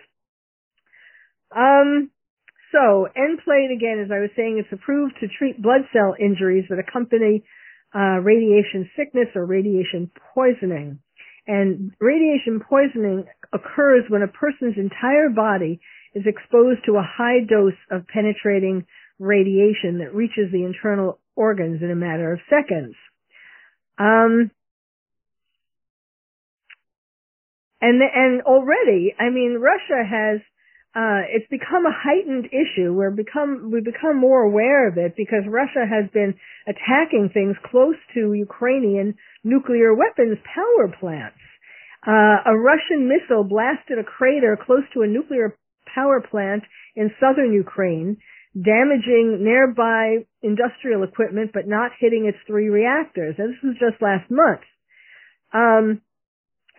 Um, 1.56 2.12
so, 2.72 3.08
Nplate 3.16 3.74
again, 3.74 4.04
as 4.04 4.12
I 4.12 4.20
was 4.20 4.30
saying, 4.36 4.60
it's 4.60 4.74
approved 4.74 5.16
to 5.22 5.28
treat 5.38 5.62
blood 5.62 5.82
cell 5.94 6.16
injuries 6.20 6.66
that 6.70 6.80
accompany 6.80 7.44
uh, 7.96 8.20
radiation 8.22 8.90
sickness 8.96 9.28
or 9.36 9.46
radiation 9.46 10.12
poisoning. 10.34 11.00
And 11.48 11.94
radiation 12.02 12.60
poisoning 12.60 13.26
occurs 13.54 14.04
when 14.10 14.22
a 14.22 14.28
person's 14.28 14.76
entire 14.78 15.30
body 15.30 15.80
is 16.14 16.24
exposed 16.26 16.82
to 16.86 16.98
a 16.98 17.08
high 17.08 17.40
dose 17.48 17.80
of 17.90 18.06
penetrating 18.08 18.86
radiation 19.18 20.00
that 20.00 20.14
reaches 20.14 20.52
the 20.52 20.66
internal 20.66 21.20
organs 21.36 21.82
in 21.82 21.90
a 21.90 21.96
matter 21.96 22.34
of 22.34 22.40
seconds. 22.50 22.96
Um, 23.98 24.52
and 27.80 28.02
and 28.02 28.42
already, 28.42 29.16
I 29.18 29.30
mean, 29.30 29.58
Russia 29.60 30.04
has 30.04 30.42
uh, 30.96 31.22
it's 31.30 31.48
become 31.50 31.86
a 31.86 31.94
heightened 31.94 32.48
issue. 32.48 32.94
We're 32.94 33.12
become 33.12 33.70
we 33.72 33.82
become 33.82 34.18
more 34.18 34.42
aware 34.42 34.88
of 34.88 34.98
it 34.98 35.16
because 35.16 35.44
Russia 35.48 35.86
has 35.86 36.10
been 36.12 36.34
attacking 36.66 37.30
things 37.34 37.56
close 37.70 37.96
to 38.16 38.34
Ukrainian 38.34 39.16
nuclear 39.44 39.94
weapons 39.94 40.38
power 40.56 40.88
plants. 41.00 41.38
Uh, 42.06 42.40
a 42.46 42.58
Russian 42.58 43.10
missile 43.10 43.44
blasted 43.44 44.00
a 44.00 44.04
crater 44.04 44.58
close 44.58 44.84
to 44.94 45.02
a 45.02 45.08
nuclear 45.08 45.58
power 45.94 46.22
plant 46.22 46.64
in 46.96 47.12
southern 47.20 47.54
Ukraine, 47.54 48.18
damaging 48.56 49.44
nearby 49.44 50.26
industrial 50.42 51.04
equipment 51.04 51.52
but 51.54 51.68
not 51.68 51.92
hitting 52.00 52.26
its 52.26 52.38
three 52.48 52.70
reactors. 52.70 53.36
And 53.38 53.54
this 53.54 53.64
was 53.64 53.76
just 53.80 54.02
last 54.02 54.32
month. 54.32 54.62
Um, 55.54 56.02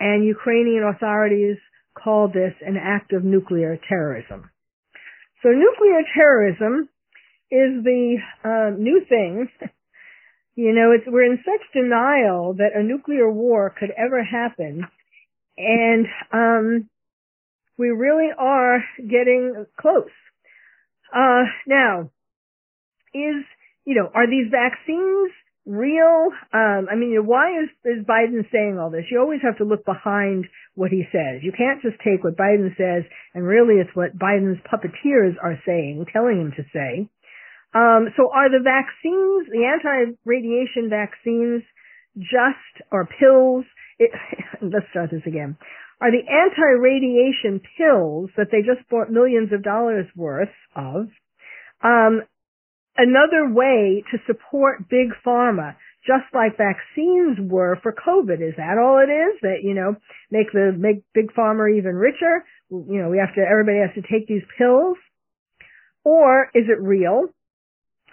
and 0.00 0.24
Ukrainian 0.24 0.84
authorities 0.84 1.58
called 2.02 2.32
this 2.32 2.54
an 2.60 2.76
act 2.76 3.12
of 3.12 3.24
nuclear 3.24 3.78
terrorism. 3.88 4.50
So 5.42 5.50
nuclear 5.50 6.02
terrorism 6.14 6.88
is 7.50 7.84
the 7.84 8.16
uh, 8.44 8.76
new 8.76 9.02
thing. 9.08 9.48
you 10.54 10.72
know, 10.72 10.92
we're 11.06 11.24
in 11.24 11.38
such 11.44 11.60
denial 11.72 12.54
that 12.54 12.74
a 12.74 12.82
nuclear 12.82 13.30
war 13.30 13.74
could 13.78 13.90
ever 13.96 14.22
happen, 14.22 14.82
and 15.56 16.06
um, 16.32 16.90
we 17.76 17.88
really 17.88 18.30
are 18.36 18.82
getting 18.98 19.66
close. 19.80 20.10
Uh, 21.14 21.44
now, 21.66 22.10
is 23.14 23.44
you 23.84 23.94
know, 23.94 24.10
are 24.14 24.26
these 24.26 24.50
vaccines 24.50 25.32
real? 25.68 26.32
Um, 26.52 26.88
I 26.90 26.96
mean, 26.96 27.14
why 27.26 27.52
is, 27.62 27.68
is 27.84 28.06
Biden 28.08 28.48
saying 28.50 28.78
all 28.80 28.90
this? 28.90 29.04
You 29.10 29.20
always 29.20 29.40
have 29.42 29.58
to 29.58 29.64
look 29.64 29.84
behind 29.84 30.46
what 30.74 30.90
he 30.90 31.04
says. 31.12 31.42
You 31.42 31.52
can't 31.52 31.82
just 31.82 32.00
take 32.00 32.24
what 32.24 32.36
Biden 32.36 32.74
says 32.76 33.04
and 33.34 33.44
really 33.44 33.74
it's 33.76 33.94
what 33.94 34.18
Biden's 34.18 34.60
puppeteers 34.64 35.36
are 35.42 35.60
saying, 35.66 36.06
telling 36.12 36.40
him 36.40 36.52
to 36.56 36.64
say. 36.72 37.08
Um, 37.74 38.08
so 38.16 38.32
are 38.32 38.48
the 38.48 38.64
vaccines, 38.64 39.46
the 39.52 39.68
anti-radiation 39.68 40.88
vaccines, 40.88 41.62
just 42.16 42.88
or 42.90 43.06
pills? 43.20 43.66
It, 43.98 44.10
let's 44.62 44.88
start 44.90 45.10
this 45.12 45.26
again. 45.26 45.58
Are 46.00 46.10
the 46.10 46.24
anti-radiation 46.24 47.60
pills 47.76 48.30
that 48.36 48.48
they 48.50 48.62
just 48.62 48.88
bought 48.88 49.10
millions 49.10 49.52
of 49.52 49.62
dollars 49.62 50.06
worth 50.16 50.54
of 50.74 51.08
um, 51.82 52.22
another 52.98 53.48
way 53.48 54.02
to 54.10 54.18
support 54.26 54.88
big 54.90 55.14
pharma, 55.24 55.76
just 56.04 56.26
like 56.34 56.58
vaccines 56.58 57.38
were 57.40 57.78
for 57.82 57.94
COVID. 57.94 58.42
Is 58.42 58.54
that 58.56 58.76
all 58.76 58.98
it 58.98 59.10
is? 59.10 59.40
That, 59.42 59.62
you 59.62 59.74
know, 59.74 59.94
make 60.30 60.52
the, 60.52 60.74
make 60.76 61.04
big 61.14 61.32
pharma 61.32 61.78
even 61.78 61.94
richer? 61.94 62.44
You 62.70 63.00
know, 63.00 63.08
we 63.08 63.18
have 63.18 63.34
to, 63.36 63.40
everybody 63.40 63.78
has 63.78 63.94
to 63.94 64.02
take 64.02 64.26
these 64.26 64.42
pills? 64.58 64.98
Or 66.04 66.50
is 66.54 66.64
it 66.68 66.82
real? 66.82 67.26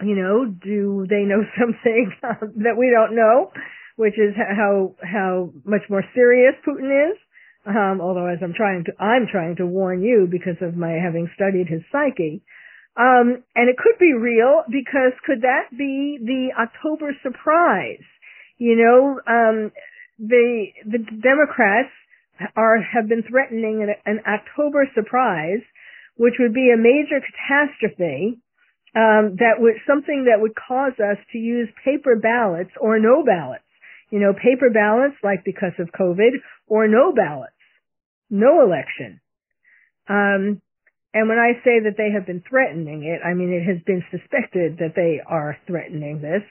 You 0.00 0.14
know, 0.14 0.44
do 0.46 1.06
they 1.08 1.22
know 1.22 1.42
something 1.60 2.12
that 2.62 2.78
we 2.78 2.90
don't 2.94 3.16
know? 3.16 3.50
Which 3.96 4.14
is 4.14 4.34
how, 4.36 4.94
how 5.02 5.52
much 5.64 5.82
more 5.88 6.04
serious 6.14 6.54
Putin 6.66 7.12
is. 7.12 7.18
Um, 7.66 8.00
although 8.00 8.26
as 8.26 8.38
I'm 8.42 8.52
trying 8.54 8.84
to, 8.84 8.92
I'm 9.02 9.26
trying 9.26 9.56
to 9.56 9.66
warn 9.66 10.02
you 10.02 10.28
because 10.30 10.60
of 10.60 10.76
my 10.76 10.92
having 10.92 11.28
studied 11.34 11.66
his 11.66 11.82
psyche. 11.90 12.42
Um, 12.96 13.44
and 13.54 13.68
it 13.68 13.76
could 13.76 13.98
be 14.00 14.14
real 14.14 14.64
because 14.68 15.12
could 15.24 15.42
that 15.42 15.68
be 15.76 16.18
the 16.20 16.48
October 16.58 17.12
surprise? 17.22 18.04
You 18.56 18.76
know, 18.76 19.20
um, 19.28 19.72
the 20.18 20.66
the 20.84 20.98
Democrats 20.98 21.92
are 22.56 22.80
have 22.80 23.08
been 23.08 23.22
threatening 23.22 23.82
an, 23.82 23.94
an 24.06 24.20
October 24.26 24.88
surprise, 24.94 25.60
which 26.16 26.34
would 26.38 26.54
be 26.54 26.72
a 26.72 26.80
major 26.80 27.20
catastrophe. 27.20 28.40
Um, 28.96 29.36
that 29.44 29.60
would 29.60 29.74
something 29.86 30.24
that 30.24 30.40
would 30.40 30.54
cause 30.56 30.94
us 30.98 31.18
to 31.32 31.38
use 31.38 31.68
paper 31.84 32.16
ballots 32.16 32.70
or 32.80 32.98
no 32.98 33.22
ballots. 33.22 33.62
You 34.10 34.20
know, 34.20 34.32
paper 34.32 34.70
ballots 34.72 35.16
like 35.22 35.44
because 35.44 35.76
of 35.78 35.92
COVID 35.92 36.40
or 36.66 36.88
no 36.88 37.12
ballots, 37.12 37.52
no 38.30 38.62
election. 38.62 39.20
Um, 40.08 40.62
and 41.16 41.30
when 41.30 41.38
I 41.38 41.56
say 41.64 41.80
that 41.88 41.96
they 41.96 42.12
have 42.12 42.26
been 42.26 42.44
threatening 42.44 43.08
it, 43.08 43.24
I 43.24 43.32
mean 43.32 43.48
it 43.48 43.64
has 43.64 43.80
been 43.88 44.04
suspected 44.12 44.76
that 44.84 44.92
they 44.94 45.16
are 45.24 45.56
threatening 45.66 46.20
this. 46.20 46.44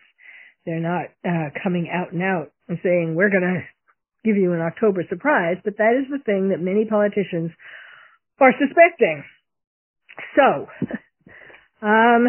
They're 0.65 0.81
not 0.81 1.13
uh, 1.21 1.53
coming 1.61 1.87
out 1.93 2.13
and 2.13 2.23
out 2.23 2.49
and 2.67 2.79
saying 2.81 3.13
we're 3.13 3.29
going 3.29 3.45
to 3.45 3.61
give 4.25 4.41
you 4.41 4.53
an 4.53 4.61
October 4.61 5.05
surprise, 5.07 5.57
but 5.63 5.77
that 5.77 5.93
is 5.93 6.09
the 6.09 6.17
thing 6.25 6.49
that 6.49 6.59
many 6.59 6.85
politicians 6.89 7.51
are 8.41 8.57
suspecting. 8.57 9.23
So, 10.33 10.65
um, 11.85 12.25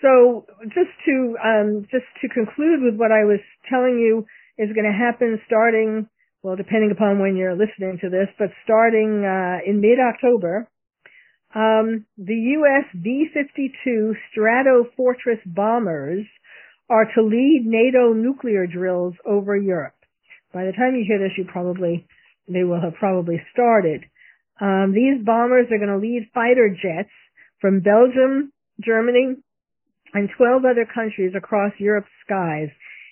so 0.00 0.46
just 0.64 0.96
to 1.04 1.36
um, 1.44 1.84
just 1.92 2.08
to 2.22 2.28
conclude 2.32 2.80
with 2.80 2.96
what 2.96 3.12
I 3.12 3.28
was 3.28 3.44
telling 3.68 4.00
you 4.00 4.24
is 4.56 4.72
going 4.72 4.88
to 4.88 4.96
happen 4.96 5.38
starting 5.44 6.08
well, 6.42 6.56
depending 6.56 6.90
upon 6.90 7.20
when 7.20 7.36
you're 7.36 7.54
listening 7.56 7.98
to 8.00 8.08
this, 8.08 8.28
but 8.38 8.48
starting 8.64 9.24
uh, 9.24 9.58
in 9.66 9.80
mid-October, 9.80 10.68
um, 11.54 12.06
the 12.16 12.34
U.S. 12.34 12.84
B-52 13.02 14.12
Stratofortress 14.32 15.40
bombers 15.44 16.26
are 16.88 17.06
to 17.14 17.22
lead 17.22 17.64
NATO 17.66 18.12
nuclear 18.12 18.66
drills 18.66 19.14
over 19.26 19.56
Europe. 19.56 19.94
By 20.52 20.64
the 20.64 20.72
time 20.72 20.94
you 20.94 21.04
hear 21.06 21.18
this, 21.18 21.36
you 21.36 21.44
probably 21.44 22.06
they 22.48 22.64
will 22.64 22.80
have 22.80 22.94
probably 22.94 23.40
started. 23.52 24.04
Um, 24.60 24.92
these 24.92 25.24
bombers 25.24 25.66
are 25.70 25.78
going 25.78 25.90
to 25.90 25.98
lead 25.98 26.30
fighter 26.34 26.68
jets 26.68 27.10
from 27.60 27.80
Belgium, 27.80 28.52
Germany, 28.84 29.36
and 30.12 30.28
12 30.36 30.64
other 30.64 30.86
countries 30.92 31.32
across 31.36 31.72
Europe's 31.78 32.10
skies 32.26 32.68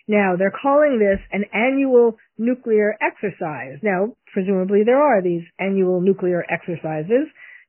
now, 0.09 0.37
they're 0.39 0.51
calling 0.51 0.99
this 0.99 1.21
an 1.31 1.45
annual 1.53 2.17
nuclear 2.39 2.97
exercise. 3.01 3.77
Now, 3.83 4.17
presumably 4.33 4.81
there 4.85 5.01
are 5.01 5.23
these 5.23 5.43
annual 5.61 6.01
nuclear 6.01 6.45
exercises 6.49 7.29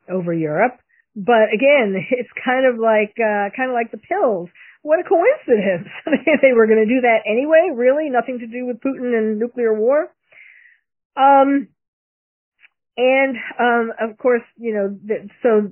over 0.10 0.34
Europe, 0.34 0.80
but 1.18 1.52
again, 1.54 2.00
it's 2.12 2.30
kind 2.44 2.66
of 2.66 2.80
like, 2.80 3.14
uh, 3.20 3.52
kind 3.56 3.70
of 3.70 3.76
like 3.76 3.92
the 3.92 4.00
pills. 4.00 4.48
What 4.82 5.00
a 5.00 5.04
coincidence. 5.04 5.90
they 6.42 6.54
were 6.56 6.66
going 6.66 6.80
to 6.80 6.88
do 6.88 7.02
that 7.02 7.28
anyway? 7.28 7.76
Really? 7.76 8.10
Nothing 8.10 8.40
to 8.40 8.48
do 8.48 8.66
with 8.66 8.80
Putin 8.80 9.12
and 9.18 9.38
nuclear 9.38 9.74
war? 9.74 10.08
Um, 11.18 11.68
and, 12.96 13.36
um, 13.60 13.92
of 14.00 14.18
course, 14.18 14.44
you 14.56 14.74
know, 14.74 14.98
so, 15.44 15.72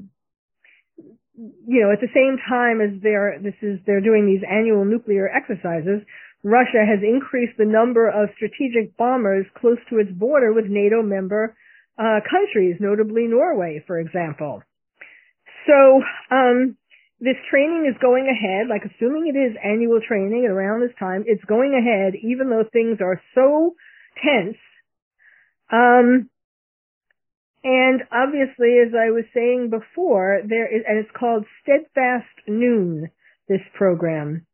you 1.38 1.82
know, 1.82 1.92
at 1.94 2.02
the 2.02 2.12
same 2.14 2.38
time 2.50 2.82
as 2.82 3.02
they're, 3.02 3.40
this 3.42 3.54
is, 3.62 3.80
they're 3.86 4.02
doing 4.02 4.26
these 4.26 4.44
annual 4.50 4.84
nuclear 4.84 5.30
exercises, 5.30 6.04
Russia 6.48 6.88
has 6.88 7.04
increased 7.04 7.58
the 7.58 7.68
number 7.68 8.08
of 8.08 8.30
strategic 8.36 8.96
bombers 8.96 9.46
close 9.60 9.80
to 9.90 10.00
its 10.00 10.12
border 10.12 10.54
with 10.54 10.72
NATO 10.72 11.04
member 11.04 11.58
uh, 12.00 12.24
countries, 12.24 12.78
notably 12.80 13.28
Norway, 13.28 13.84
for 13.86 14.00
example. 14.00 14.64
So 15.68 16.02
um, 16.32 16.78
this 17.20 17.36
training 17.52 17.92
is 17.92 18.00
going 18.02 18.32
ahead, 18.32 18.68
like 18.70 18.84
assuming 18.88 19.28
it 19.28 19.38
is 19.38 19.58
annual 19.62 20.00
training 20.00 20.46
at 20.46 20.52
around 20.52 20.80
this 20.80 20.96
time, 20.98 21.26
it's 21.28 21.44
going 21.44 21.76
ahead 21.76 22.14
even 22.24 22.50
though 22.50 22.64
things 22.72 23.00
are 23.02 23.20
so 23.36 23.76
tense. 24.24 24.56
Um, 25.70 26.30
and 27.66 28.04
obviously, 28.08 28.80
as 28.80 28.96
I 28.96 29.12
was 29.12 29.26
saying 29.34 29.70
before, 29.70 30.40
there 30.48 30.74
is, 30.74 30.84
and 30.88 31.00
it's 31.00 31.12
called 31.12 31.44
Steadfast 31.62 32.48
Noon, 32.48 33.12
this 33.50 33.60
program 33.76 34.47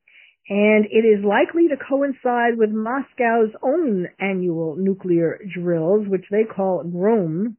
and 0.50 0.86
it 0.92 1.06
is 1.08 1.24
likely 1.24 1.70
to 1.70 1.78
coincide 1.78 2.58
with 2.58 2.70
Moscow's 2.70 3.56
own 3.64 4.08
annual 4.20 4.76
nuclear 4.78 5.40
drills, 5.54 6.08
which 6.08 6.26
they 6.32 6.44
call 6.44 6.84
GROM, 6.84 7.56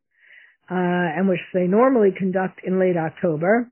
uh, 0.71 0.75
and 0.75 1.29
which 1.29 1.41
they 1.55 1.67
normally 1.67 2.11
conduct 2.17 2.61
in 2.63 2.79
late 2.79 2.97
October. 2.97 3.71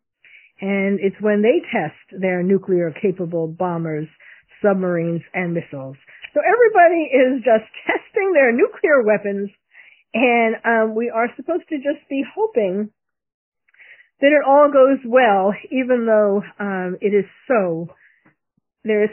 And 0.60 0.98
it's 1.00 1.20
when 1.20 1.42
they 1.42 1.60
test 1.70 2.20
their 2.22 2.42
nuclear 2.42 2.94
capable 3.02 3.48
bombers, 3.48 4.08
submarines, 4.62 5.22
and 5.34 5.52
missiles. 5.52 5.96
So 6.32 6.40
everybody 6.40 7.04
is 7.12 7.44
just 7.44 7.68
testing 7.86 8.32
their 8.32 8.52
nuclear 8.52 9.02
weapons, 9.02 9.50
and 10.14 10.56
um, 10.64 10.94
we 10.94 11.10
are 11.10 11.28
supposed 11.36 11.68
to 11.68 11.76
just 11.76 12.08
be 12.08 12.24
hoping 12.34 12.90
that 14.20 14.28
it 14.28 14.46
all 14.46 14.70
goes 14.72 15.00
well, 15.04 15.52
even 15.70 16.06
though 16.06 16.42
um, 16.58 16.96
it 17.00 17.12
is 17.12 17.24
so 17.48 17.88
there's, 18.84 19.10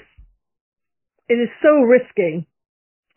it 1.27 1.35
is 1.35 1.49
so 1.61 1.81
risky. 1.81 2.47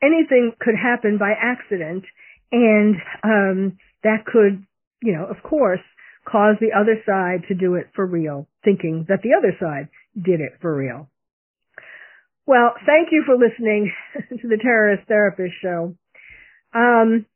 Anything 0.02 0.52
could 0.60 0.74
happen 0.76 1.18
by 1.18 1.32
accident 1.40 2.04
and, 2.50 2.96
um, 3.22 3.78
that 4.02 4.26
could, 4.26 4.66
you 5.02 5.14
know, 5.14 5.26
of 5.26 5.42
course, 5.42 5.80
cause 6.24 6.56
the 6.60 6.72
other 6.78 7.00
side 7.06 7.48
to 7.48 7.54
do 7.54 7.74
it 7.74 7.90
for 7.94 8.06
real, 8.06 8.48
thinking 8.64 9.06
that 9.08 9.22
the 9.22 9.34
other 9.36 9.56
side 9.58 9.88
did 10.20 10.40
it 10.40 10.58
for 10.60 10.74
real. 10.74 11.08
Well, 12.46 12.74
thank 12.86 13.08
you 13.12 13.22
for 13.24 13.36
listening 13.36 13.92
to 14.28 14.48
the 14.48 14.58
Terrorist 14.60 15.06
Therapist 15.06 15.54
Show. 15.62 15.94
Um, 16.74 17.26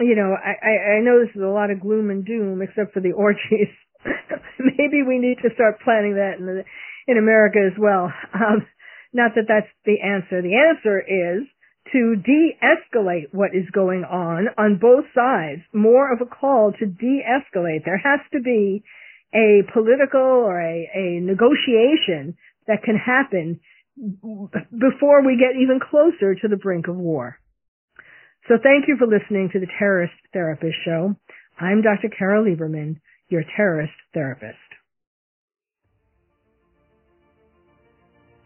you 0.00 0.16
know, 0.16 0.34
I, 0.34 0.52
I 0.60 0.96
I 0.96 1.00
know 1.00 1.20
this 1.20 1.34
is 1.34 1.42
a 1.42 1.46
lot 1.46 1.70
of 1.70 1.80
gloom 1.80 2.10
and 2.10 2.24
doom, 2.24 2.60
except 2.62 2.92
for 2.92 3.00
the 3.00 3.12
orgies. 3.12 3.72
Maybe 4.58 5.02
we 5.06 5.18
need 5.18 5.38
to 5.42 5.54
start 5.54 5.80
planning 5.84 6.14
that 6.16 6.38
in 6.38 6.46
the, 6.46 6.64
in 7.06 7.18
America 7.18 7.58
as 7.64 7.78
well. 7.78 8.12
Um, 8.34 8.66
not 9.12 9.32
that 9.36 9.48
that's 9.48 9.72
the 9.86 10.00
answer. 10.02 10.42
The 10.42 10.56
answer 10.56 11.00
is 11.00 11.46
to 11.92 12.16
de-escalate 12.16 13.32
what 13.32 13.54
is 13.54 13.64
going 13.72 14.04
on 14.04 14.48
on 14.58 14.78
both 14.78 15.04
sides. 15.14 15.62
More 15.72 16.12
of 16.12 16.20
a 16.20 16.26
call 16.26 16.72
to 16.78 16.86
de-escalate. 16.86 17.84
There 17.84 17.96
has 18.02 18.20
to 18.32 18.40
be 18.40 18.82
a 19.32 19.62
political 19.72 20.20
or 20.20 20.60
a, 20.60 20.90
a 20.94 21.20
negotiation 21.20 22.36
that 22.66 22.82
can 22.82 22.96
happen 22.96 23.60
before 23.96 25.24
we 25.24 25.38
get 25.38 25.60
even 25.60 25.80
closer 25.80 26.34
to 26.34 26.48
the 26.48 26.56
brink 26.56 26.88
of 26.88 26.96
war. 26.96 27.38
So 28.48 28.54
thank 28.62 28.86
you 28.88 28.96
for 28.98 29.06
listening 29.06 29.50
to 29.52 29.60
the 29.60 29.66
Terrorist 29.78 30.14
Therapist 30.32 30.76
Show. 30.84 31.16
I'm 31.58 31.82
Dr. 31.82 32.10
Carol 32.16 32.44
Lieberman, 32.44 33.00
your 33.28 33.42
terrorist 33.56 33.94
therapist. 34.12 34.65